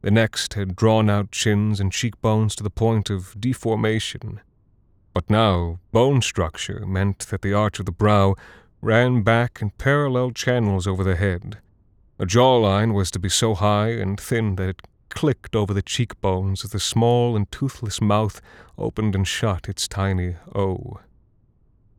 The 0.00 0.10
next 0.10 0.54
had 0.54 0.74
drawn 0.74 1.10
out 1.10 1.32
chins 1.32 1.78
and 1.78 1.92
cheekbones 1.92 2.56
to 2.56 2.62
the 2.62 2.70
point 2.70 3.10
of 3.10 3.38
deformation. 3.38 4.40
But 5.12 5.28
now, 5.28 5.80
bone 5.92 6.22
structure 6.22 6.86
meant 6.86 7.18
that 7.18 7.42
the 7.42 7.52
arch 7.52 7.78
of 7.78 7.84
the 7.84 7.92
brow 7.92 8.36
ran 8.80 9.20
back 9.20 9.58
in 9.60 9.68
parallel 9.72 10.30
channels 10.30 10.86
over 10.86 11.04
the 11.04 11.16
head. 11.16 11.58
A 12.18 12.26
jawline 12.26 12.94
was 12.94 13.10
to 13.10 13.18
be 13.18 13.28
so 13.28 13.54
high 13.54 13.88
and 13.88 14.20
thin 14.20 14.56
that 14.56 14.68
it 14.68 14.82
clicked 15.08 15.56
over 15.56 15.74
the 15.74 15.82
cheekbones 15.82 16.64
as 16.64 16.70
the 16.70 16.80
small 16.80 17.36
and 17.36 17.50
toothless 17.50 18.00
mouth 18.00 18.40
opened 18.78 19.14
and 19.14 19.26
shut 19.26 19.68
its 19.68 19.88
tiny 19.88 20.36
O. 20.54 21.00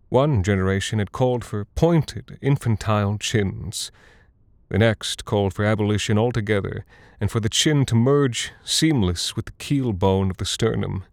One 0.10 0.44
generation 0.44 1.00
had 1.00 1.12
called 1.12 1.44
for 1.44 1.66
pointed, 1.66 2.38
infantile 2.42 3.18
chins. 3.18 3.92
The 4.70 4.78
next 4.78 5.26
called 5.26 5.54
for 5.54 5.66
abolition 5.66 6.18
altogether, 6.18 6.86
and 7.20 7.30
for 7.30 7.40
the 7.40 7.50
chin 7.50 7.86
to 7.88 7.96
merge 7.96 8.52
seamless 8.64 9.36
with 9.36 9.46
the 9.46 9.52
keel 9.54 9.94
bone 9.94 10.30
of 10.30 10.38
the 10.38 10.46
sternum 10.46 11.06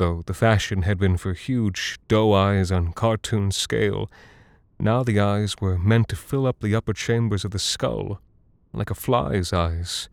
though 0.00 0.22
the 0.24 0.34
fashion 0.34 0.80
had 0.82 0.98
been 0.98 1.18
for 1.18 1.34
huge 1.34 1.98
doe 2.08 2.32
eyes 2.32 2.72
on 2.72 2.90
cartoon 2.94 3.52
scale, 3.52 4.10
now 4.80 5.02
the 5.02 5.20
eyes 5.20 5.54
were 5.60 5.78
meant 5.78 6.08
to 6.08 6.16
fill 6.16 6.46
up 6.46 6.60
the 6.60 6.74
upper 6.74 6.92
chambers 6.92 7.44
of 7.44 7.50
the 7.50 7.58
skull, 7.58 8.20
like 8.72 8.90
a 8.90 8.94
fly's 8.94 9.52
eyes, 9.52 10.08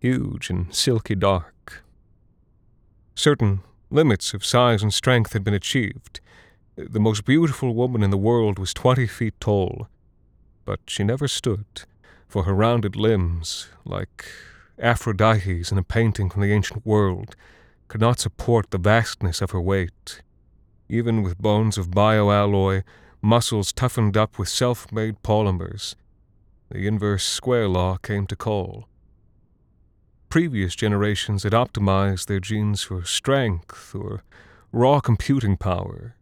huge 0.00 0.50
and 0.50 0.74
silky 0.74 1.14
dark. 1.14 1.82
Certain 3.14 3.60
limits 3.90 4.32
of 4.34 4.44
size 4.44 4.82
and 4.82 4.94
strength 4.94 5.32
had 5.32 5.44
been 5.44 5.54
achieved. 5.54 6.20
The 6.76 7.00
most 7.00 7.24
beautiful 7.24 7.74
woman 7.74 8.02
in 8.02 8.10
the 8.10 8.16
world 8.16 8.58
was 8.58 8.72
twenty 8.72 9.06
feet 9.06 9.34
tall, 9.40 9.88
but 10.64 10.80
she 10.86 11.04
never 11.04 11.28
stood, 11.28 11.66
for 12.26 12.44
her 12.44 12.54
rounded 12.54 12.96
limbs, 12.96 13.68
like 13.84 14.24
Aphrodite's 14.78 15.70
in 15.70 15.78
a 15.78 15.82
painting 15.82 16.30
from 16.30 16.42
the 16.42 16.52
ancient 16.52 16.86
world, 16.86 17.36
could 17.88 18.00
not 18.00 18.20
support 18.20 18.70
the 18.70 18.78
vastness 18.78 19.42
of 19.42 19.50
her 19.50 19.60
weight. 19.60 20.22
Even 20.88 21.22
with 21.22 21.38
bones 21.38 21.76
of 21.76 21.88
bioalloy, 21.88 22.82
muscles 23.22 23.72
toughened 23.72 24.16
up 24.16 24.38
with 24.38 24.48
self 24.48 24.90
made 24.92 25.22
polymers, 25.22 25.94
the 26.70 26.86
inverse 26.86 27.24
square 27.24 27.68
law 27.68 27.96
came 27.96 28.26
to 28.26 28.36
call. 28.36 28.88
Previous 30.28 30.76
generations 30.76 31.42
had 31.42 31.52
optimized 31.52 32.26
their 32.26 32.40
genes 32.40 32.82
for 32.82 33.04
strength 33.04 33.94
or 33.94 34.22
raw 34.72 35.00
computing 35.00 35.56
power. 35.56 36.14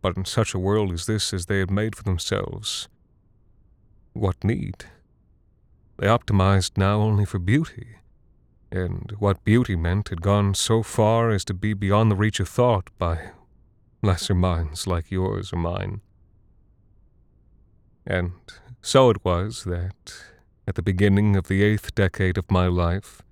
But 0.00 0.16
in 0.16 0.24
such 0.24 0.54
a 0.54 0.58
world 0.58 0.92
as 0.92 1.06
this 1.06 1.34
as 1.34 1.46
they 1.46 1.58
had 1.58 1.70
made 1.70 1.94
for 1.94 2.04
themselves, 2.04 2.88
what 4.14 4.42
need? 4.42 4.86
They 5.98 6.06
optimized 6.06 6.78
now 6.78 7.00
only 7.00 7.26
for 7.26 7.38
beauty 7.38 7.96
and 8.70 9.12
what 9.18 9.44
beauty 9.44 9.76
meant 9.76 10.08
had 10.08 10.22
gone 10.22 10.54
so 10.54 10.82
far 10.82 11.30
as 11.30 11.44
to 11.44 11.54
be 11.54 11.72
beyond 11.72 12.10
the 12.10 12.16
reach 12.16 12.40
of 12.40 12.48
thought 12.48 12.90
by 12.98 13.30
lesser 14.06 14.34
minds 14.34 14.86
like 14.86 15.10
yours 15.10 15.52
or 15.52 15.56
mine. 15.56 16.00
And 18.06 18.32
so 18.80 19.10
it 19.10 19.24
was 19.24 19.64
that, 19.64 20.14
at 20.66 20.76
the 20.76 20.82
beginning 20.82 21.34
of 21.36 21.48
the 21.48 21.62
eighth 21.64 21.94
decade 21.94 22.38
of 22.38 22.50
my 22.50 22.68
life, 22.68 23.22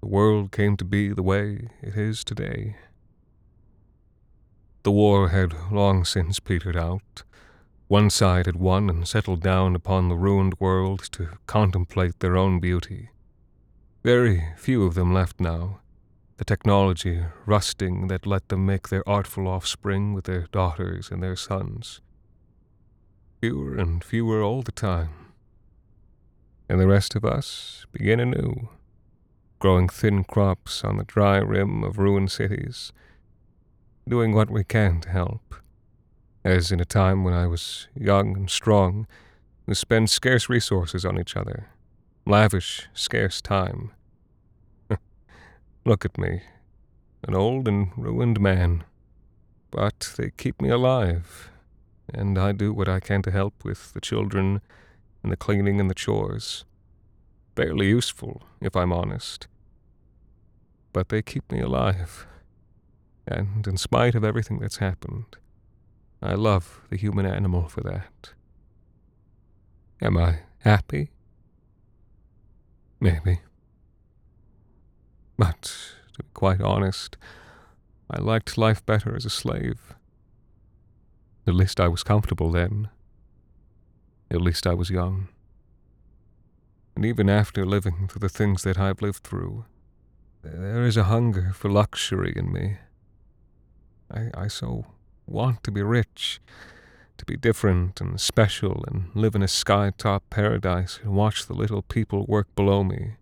the 0.00 0.06
world 0.06 0.52
came 0.52 0.76
to 0.76 0.84
be 0.84 1.12
the 1.12 1.22
way 1.22 1.68
it 1.82 1.96
is 1.96 2.22
today. 2.22 2.76
The 4.84 4.92
war 4.92 5.30
had 5.30 5.52
long 5.72 6.04
since 6.04 6.38
petered 6.38 6.76
out. 6.76 7.24
One 7.88 8.08
side 8.08 8.46
had 8.46 8.56
won 8.56 8.88
and 8.88 9.06
settled 9.06 9.42
down 9.42 9.74
upon 9.74 10.08
the 10.08 10.16
ruined 10.16 10.54
world 10.60 11.00
to 11.12 11.38
contemplate 11.46 12.20
their 12.20 12.36
own 12.36 12.60
beauty. 12.60 13.10
Very 14.04 14.44
few 14.56 14.84
of 14.84 14.94
them 14.94 15.12
left 15.12 15.40
now, 15.40 15.80
the 16.36 16.44
technology 16.44 17.24
rusting 17.46 18.08
that 18.08 18.26
let 18.26 18.48
them 18.48 18.66
make 18.66 18.88
their 18.88 19.06
artful 19.08 19.48
offspring 19.48 20.12
with 20.12 20.24
their 20.24 20.46
daughters 20.52 21.10
and 21.10 21.22
their 21.22 21.36
sons. 21.36 22.00
Fewer 23.40 23.76
and 23.76 24.04
fewer 24.04 24.42
all 24.42 24.62
the 24.62 24.72
time. 24.72 25.10
And 26.68 26.80
the 26.80 26.86
rest 26.86 27.14
of 27.14 27.24
us 27.24 27.86
begin 27.92 28.20
anew, 28.20 28.68
growing 29.60 29.88
thin 29.88 30.24
crops 30.24 30.84
on 30.84 30.96
the 30.96 31.04
dry 31.04 31.38
rim 31.38 31.82
of 31.82 31.98
ruined 31.98 32.30
cities, 32.30 32.92
doing 34.06 34.34
what 34.34 34.50
we 34.50 34.64
can 34.64 35.00
to 35.00 35.08
help. 35.08 35.54
As 36.44 36.70
in 36.70 36.80
a 36.80 36.84
time 36.84 37.24
when 37.24 37.34
I 37.34 37.46
was 37.46 37.88
young 37.94 38.36
and 38.36 38.50
strong, 38.50 39.06
we 39.64 39.74
spend 39.74 40.10
scarce 40.10 40.48
resources 40.48 41.04
on 41.04 41.18
each 41.18 41.36
other, 41.36 41.70
lavish, 42.26 42.88
scarce 42.94 43.40
time, 43.40 43.92
Look 45.86 46.04
at 46.04 46.18
me, 46.18 46.42
an 47.28 47.36
old 47.36 47.68
and 47.68 47.92
ruined 47.96 48.40
man. 48.40 48.82
But 49.70 50.14
they 50.18 50.32
keep 50.36 50.60
me 50.60 50.68
alive, 50.68 51.48
and 52.12 52.36
I 52.36 52.50
do 52.50 52.72
what 52.72 52.88
I 52.88 52.98
can 52.98 53.22
to 53.22 53.30
help 53.30 53.64
with 53.64 53.92
the 53.92 54.00
children 54.00 54.62
and 55.22 55.30
the 55.30 55.36
cleaning 55.36 55.78
and 55.78 55.88
the 55.88 55.94
chores. 55.94 56.64
Barely 57.54 57.86
useful, 57.86 58.42
if 58.60 58.74
I'm 58.74 58.92
honest. 58.92 59.46
But 60.92 61.08
they 61.08 61.22
keep 61.22 61.52
me 61.52 61.60
alive. 61.60 62.26
And 63.24 63.64
in 63.64 63.76
spite 63.76 64.16
of 64.16 64.24
everything 64.24 64.58
that's 64.58 64.78
happened, 64.78 65.36
I 66.20 66.34
love 66.34 66.80
the 66.90 66.96
human 66.96 67.26
animal 67.26 67.68
for 67.68 67.82
that. 67.82 68.30
Am 70.02 70.18
I 70.18 70.40
happy? 70.58 71.10
Maybe. 72.98 73.38
But, 75.36 75.62
to 76.14 76.22
be 76.22 76.28
quite 76.34 76.60
honest, 76.60 77.16
I 78.10 78.20
liked 78.20 78.56
life 78.56 78.84
better 78.86 79.14
as 79.16 79.24
a 79.24 79.30
slave. 79.30 79.94
At 81.46 81.54
least 81.54 81.80
I 81.80 81.88
was 81.88 82.02
comfortable 82.02 82.50
then. 82.50 82.88
At 84.30 84.40
least 84.40 84.66
I 84.66 84.74
was 84.74 84.90
young. 84.90 85.28
And 86.94 87.04
even 87.04 87.28
after 87.28 87.66
living 87.66 88.08
through 88.08 88.20
the 88.20 88.28
things 88.28 88.62
that 88.62 88.78
I've 88.78 89.02
lived 89.02 89.22
through, 89.22 89.64
there 90.42 90.84
is 90.84 90.96
a 90.96 91.04
hunger 91.04 91.52
for 91.54 91.70
luxury 91.70 92.32
in 92.34 92.52
me. 92.52 92.78
I, 94.10 94.30
I 94.34 94.48
so 94.48 94.86
want 95.26 95.62
to 95.64 95.70
be 95.70 95.82
rich, 95.82 96.40
to 97.18 97.24
be 97.24 97.36
different 97.36 98.00
and 98.00 98.20
special 98.20 98.84
and 98.88 99.10
live 99.14 99.34
in 99.34 99.42
a 99.42 99.48
sky 99.48 99.92
top 99.98 100.22
paradise 100.30 101.00
and 101.02 101.12
watch 101.12 101.46
the 101.46 101.54
little 101.54 101.82
people 101.82 102.24
work 102.26 102.46
below 102.54 102.84
me, 102.84 103.16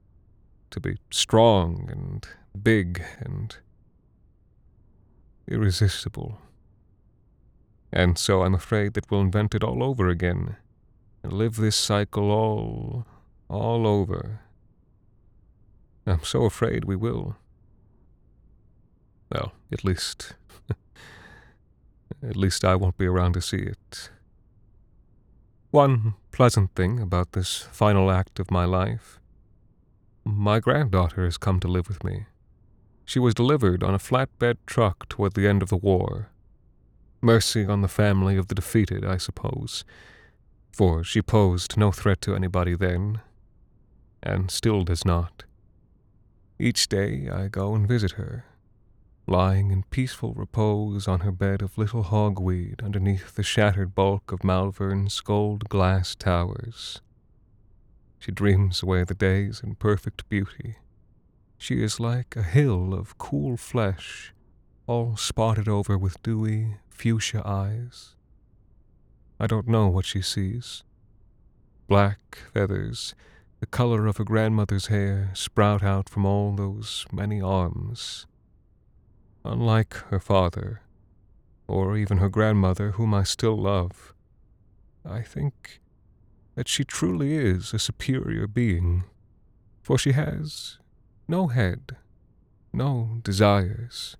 to 0.75 0.81
be 0.81 0.97
strong 1.09 1.89
and 1.89 2.27
big 2.61 3.01
and 3.21 3.59
irresistible. 5.47 6.41
And 7.93 8.19
so 8.19 8.43
I'm 8.43 8.55
afraid 8.57 8.95
that 8.95 9.09
we'll 9.09 9.21
invent 9.21 9.55
it 9.55 9.63
all 9.63 9.85
over 9.85 10.09
again 10.09 10.57
and 11.23 11.33
live 11.33 11.55
this 11.55 11.77
cycle 11.77 12.33
all, 12.33 13.07
all 13.49 13.87
over. 13.87 14.41
I'm 16.09 16.25
so 16.25 16.45
afraid 16.45 16.85
we 16.85 16.97
will. 16.97 17.37
Well, 19.31 19.53
at 19.73 19.85
least. 19.85 20.35
at 22.29 22.37
least 22.37 22.65
I 22.65 22.75
won't 22.75 22.99
be 22.99 23.07
around 23.07 23.35
to 23.35 23.41
see 23.41 23.59
it. 23.59 24.11
One 25.71 26.15
pleasant 26.33 26.75
thing 26.75 26.99
about 26.99 27.31
this 27.31 27.63
final 27.71 28.11
act 28.11 28.41
of 28.41 28.51
my 28.51 28.65
life 28.65 29.21
my 30.25 30.59
granddaughter 30.59 31.25
has 31.25 31.37
come 31.37 31.61
to 31.61 31.69
live 31.69 31.89
with 31.89 32.03
me. 32.03 32.27
She 33.05 33.19
was 33.19 33.35
delivered 33.35 33.83
on 33.83 33.95
a 33.95 33.99
flatbed 33.99 34.57
truck 34.67 35.09
toward 35.09 35.35
the 35.35 35.47
end 35.47 35.63
of 35.63 35.69
the 35.69 35.77
war. 35.77 36.31
Mercy 37.21 37.67
on 37.67 37.83
the 37.83 37.89
family 37.89 38.37
of 38.37 38.49
the 38.49 38.55
defeated, 38.55 39.05
I 39.05 39.19
suppose, 39.19 39.85
for 40.73 41.05
she 41.05 41.23
posed 41.23 41.77
no 41.77 41.93
threat 41.93 42.21
to 42.23 42.35
anybody 42.35 42.75
then, 42.75 43.21
and 44.23 44.51
still 44.51 44.83
does 44.85 45.05
not. 45.05 45.45
Each 46.59 46.89
day 46.89 47.29
I 47.29 47.49
go 47.49 47.75
and 47.75 47.87
visit 47.87 48.13
her, 48.13 48.47
lying 49.27 49.71
in 49.71 49.85
peaceful 49.85 50.35
repose 50.35 51.07
on 51.07 51.21
her 51.21 51.33
bed 51.33 51.63
of 51.63 51.77
little 51.79 52.05
hogweed 52.05 52.83
underneath 52.83 53.35
the 53.35 53.43
shattered 53.43 53.95
bulk 53.95 54.33
of 54.33 54.45
Malvern's 54.45 55.21
gold 55.21 55.69
glass 55.69 56.15
towers. 56.15 57.01
She 58.25 58.33
dreams 58.33 58.83
away 58.83 59.05
the 59.05 59.15
days 59.15 59.61
in 59.63 59.75
perfect 59.75 60.29
beauty 60.29 60.77
she 61.65 61.83
is 61.83 61.99
like 61.99 62.37
a 62.37 62.43
hill 62.43 62.93
of 62.93 63.17
cool 63.17 63.57
flesh, 63.57 64.35
all 64.87 65.17
spotted 65.17 65.67
over 65.67 65.97
with 65.97 66.23
dewy 66.23 66.77
fuchsia 66.91 67.43
eyes. 67.43 68.17
I 69.41 69.47
don't 69.47 69.67
know 69.67 69.89
what 69.89 70.05
she 70.05 70.21
sees. 70.21 70.83
Black 71.89 72.39
feathers, 72.53 73.15
the 73.61 73.67
color 73.67 74.07
of 74.07 74.19
her 74.19 74.25
grandmother's 74.25 74.89
hair, 74.89 75.31
sprout 75.33 75.83
out 75.83 76.11
from 76.11 76.27
all 76.27 76.55
those 76.55 77.07
many 77.11 77.41
arms. 77.41 78.27
Unlike 79.43 79.95
her 80.11 80.21
father, 80.21 80.83
or 81.67 81.97
even 81.97 82.19
her 82.19 82.29
grandmother, 82.29 82.91
whom 82.91 83.15
I 83.15 83.23
still 83.23 83.57
love, 83.57 84.13
I 85.03 85.23
think 85.23 85.81
that 86.55 86.69
she 86.69 86.85
truly 86.85 87.35
is 87.35 87.75
a 87.75 87.79
superior 87.79 88.47
being, 88.47 89.05
for 89.83 89.99
she 89.99 90.13
has 90.13 90.79
no 91.27 91.49
head, 91.49 91.97
no 92.73 93.19
desires. 93.23 94.17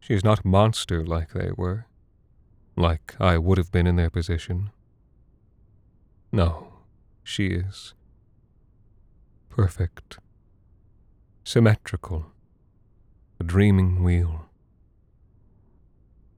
She 0.00 0.14
is 0.14 0.24
not 0.24 0.44
a 0.44 0.48
monster 0.48 1.04
like 1.04 1.32
they 1.32 1.50
were, 1.56 1.86
like 2.76 3.14
I 3.20 3.38
would 3.38 3.58
have 3.58 3.72
been 3.72 3.86
in 3.86 3.96
their 3.96 4.10
position. 4.10 4.70
No, 6.30 6.72
she 7.22 7.48
is 7.48 7.94
perfect, 9.48 10.18
symmetrical, 11.44 12.26
a 13.38 13.44
dreaming 13.44 14.02
wheel. 14.02 14.46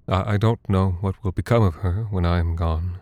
I, 0.07 0.35
I 0.35 0.37
don't 0.37 0.61
know 0.69 0.99
what 1.01 1.23
will 1.25 1.33
become 1.33 1.63
of 1.63 1.77
her 1.77 2.07
when 2.11 2.27
I 2.27 2.39
am 2.39 2.57
gone. 2.57 3.01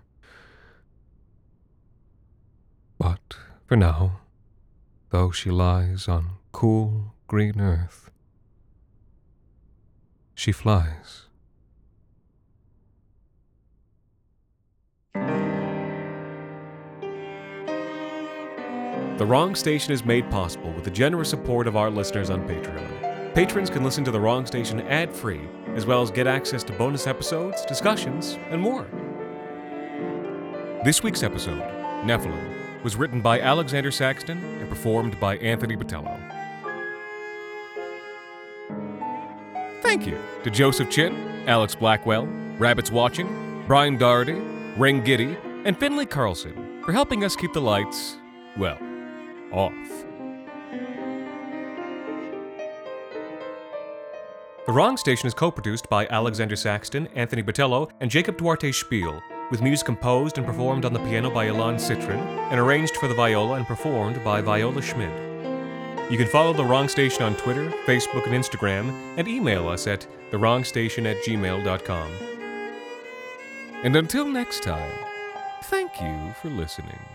But 3.04 3.36
for 3.66 3.76
now, 3.76 4.20
though 5.10 5.30
she 5.30 5.50
lies 5.50 6.08
on 6.08 6.38
cool 6.52 7.12
green 7.26 7.60
earth. 7.60 8.10
She 10.34 10.52
flies. 10.52 11.26
The 19.18 19.26
Wrong 19.26 19.54
Station 19.54 19.92
is 19.92 20.02
made 20.06 20.30
possible 20.30 20.72
with 20.72 20.84
the 20.84 20.90
generous 20.90 21.28
support 21.28 21.66
of 21.66 21.76
our 21.76 21.90
listeners 21.90 22.30
on 22.30 22.48
Patreon. 22.48 23.34
Patrons 23.34 23.68
can 23.68 23.84
listen 23.84 24.02
to 24.04 24.12
The 24.12 24.20
Wrong 24.20 24.46
Station 24.46 24.80
ad 24.80 25.12
free, 25.12 25.42
as 25.74 25.84
well 25.84 26.00
as 26.00 26.10
get 26.10 26.26
access 26.26 26.64
to 26.64 26.72
bonus 26.72 27.06
episodes, 27.06 27.66
discussions, 27.66 28.38
and 28.48 28.62
more. 28.62 28.86
This 30.86 31.02
week's 31.02 31.22
episode, 31.22 31.60
Nephilim, 32.06 32.63
was 32.84 32.96
written 32.96 33.20
by 33.22 33.40
Alexander 33.40 33.90
Saxton 33.90 34.38
and 34.60 34.68
performed 34.68 35.18
by 35.18 35.38
Anthony 35.38 35.74
Botelho. 35.74 36.20
Thank 39.82 40.06
you 40.06 40.18
to 40.44 40.50
Joseph 40.50 40.90
Chin, 40.90 41.14
Alex 41.46 41.74
Blackwell, 41.74 42.26
Rabbits 42.58 42.92
Watching, 42.92 43.64
Brian 43.66 43.96
Doherty, 43.96 44.40
Ring 44.76 45.02
Giddy, 45.02 45.36
and 45.64 45.78
Finley 45.78 46.04
Carlson 46.04 46.82
for 46.84 46.92
helping 46.92 47.24
us 47.24 47.34
keep 47.34 47.52
the 47.54 47.60
lights, 47.60 48.16
well, 48.58 48.78
off. 49.50 50.04
The 54.66 54.72
Wrong 54.72 54.96
Station 54.96 55.26
is 55.26 55.34
co 55.34 55.50
produced 55.50 55.88
by 55.88 56.06
Alexander 56.06 56.56
Saxton, 56.56 57.06
Anthony 57.14 57.42
Botelho, 57.42 57.90
and 58.00 58.10
Jacob 58.10 58.36
Duarte 58.36 58.72
Spiel, 58.72 59.22
with 59.50 59.62
music 59.62 59.86
composed 59.86 60.38
and 60.38 60.46
performed 60.46 60.84
on 60.84 60.92
the 60.92 60.98
piano 61.00 61.30
by 61.30 61.46
Ilan 61.46 61.76
Citrin, 61.76 62.20
and 62.50 62.60
arranged 62.60 62.96
for 62.96 63.08
the 63.08 63.14
viola 63.14 63.54
and 63.54 63.66
performed 63.66 64.22
by 64.24 64.40
Viola 64.40 64.82
Schmidt. 64.82 65.12
You 66.10 66.18
can 66.18 66.26
follow 66.26 66.52
The 66.52 66.64
Wrong 66.64 66.88
Station 66.88 67.22
on 67.22 67.34
Twitter, 67.36 67.70
Facebook, 67.86 68.26
and 68.26 68.34
Instagram, 68.34 68.92
and 69.16 69.26
email 69.26 69.68
us 69.68 69.86
at 69.86 70.06
thewrongstation 70.30 71.06
at 71.06 71.22
gmail.com. 71.24 72.10
And 73.82 73.96
until 73.96 74.26
next 74.26 74.62
time, 74.62 74.92
thank 75.62 76.00
you 76.00 76.34
for 76.40 76.50
listening. 76.50 77.13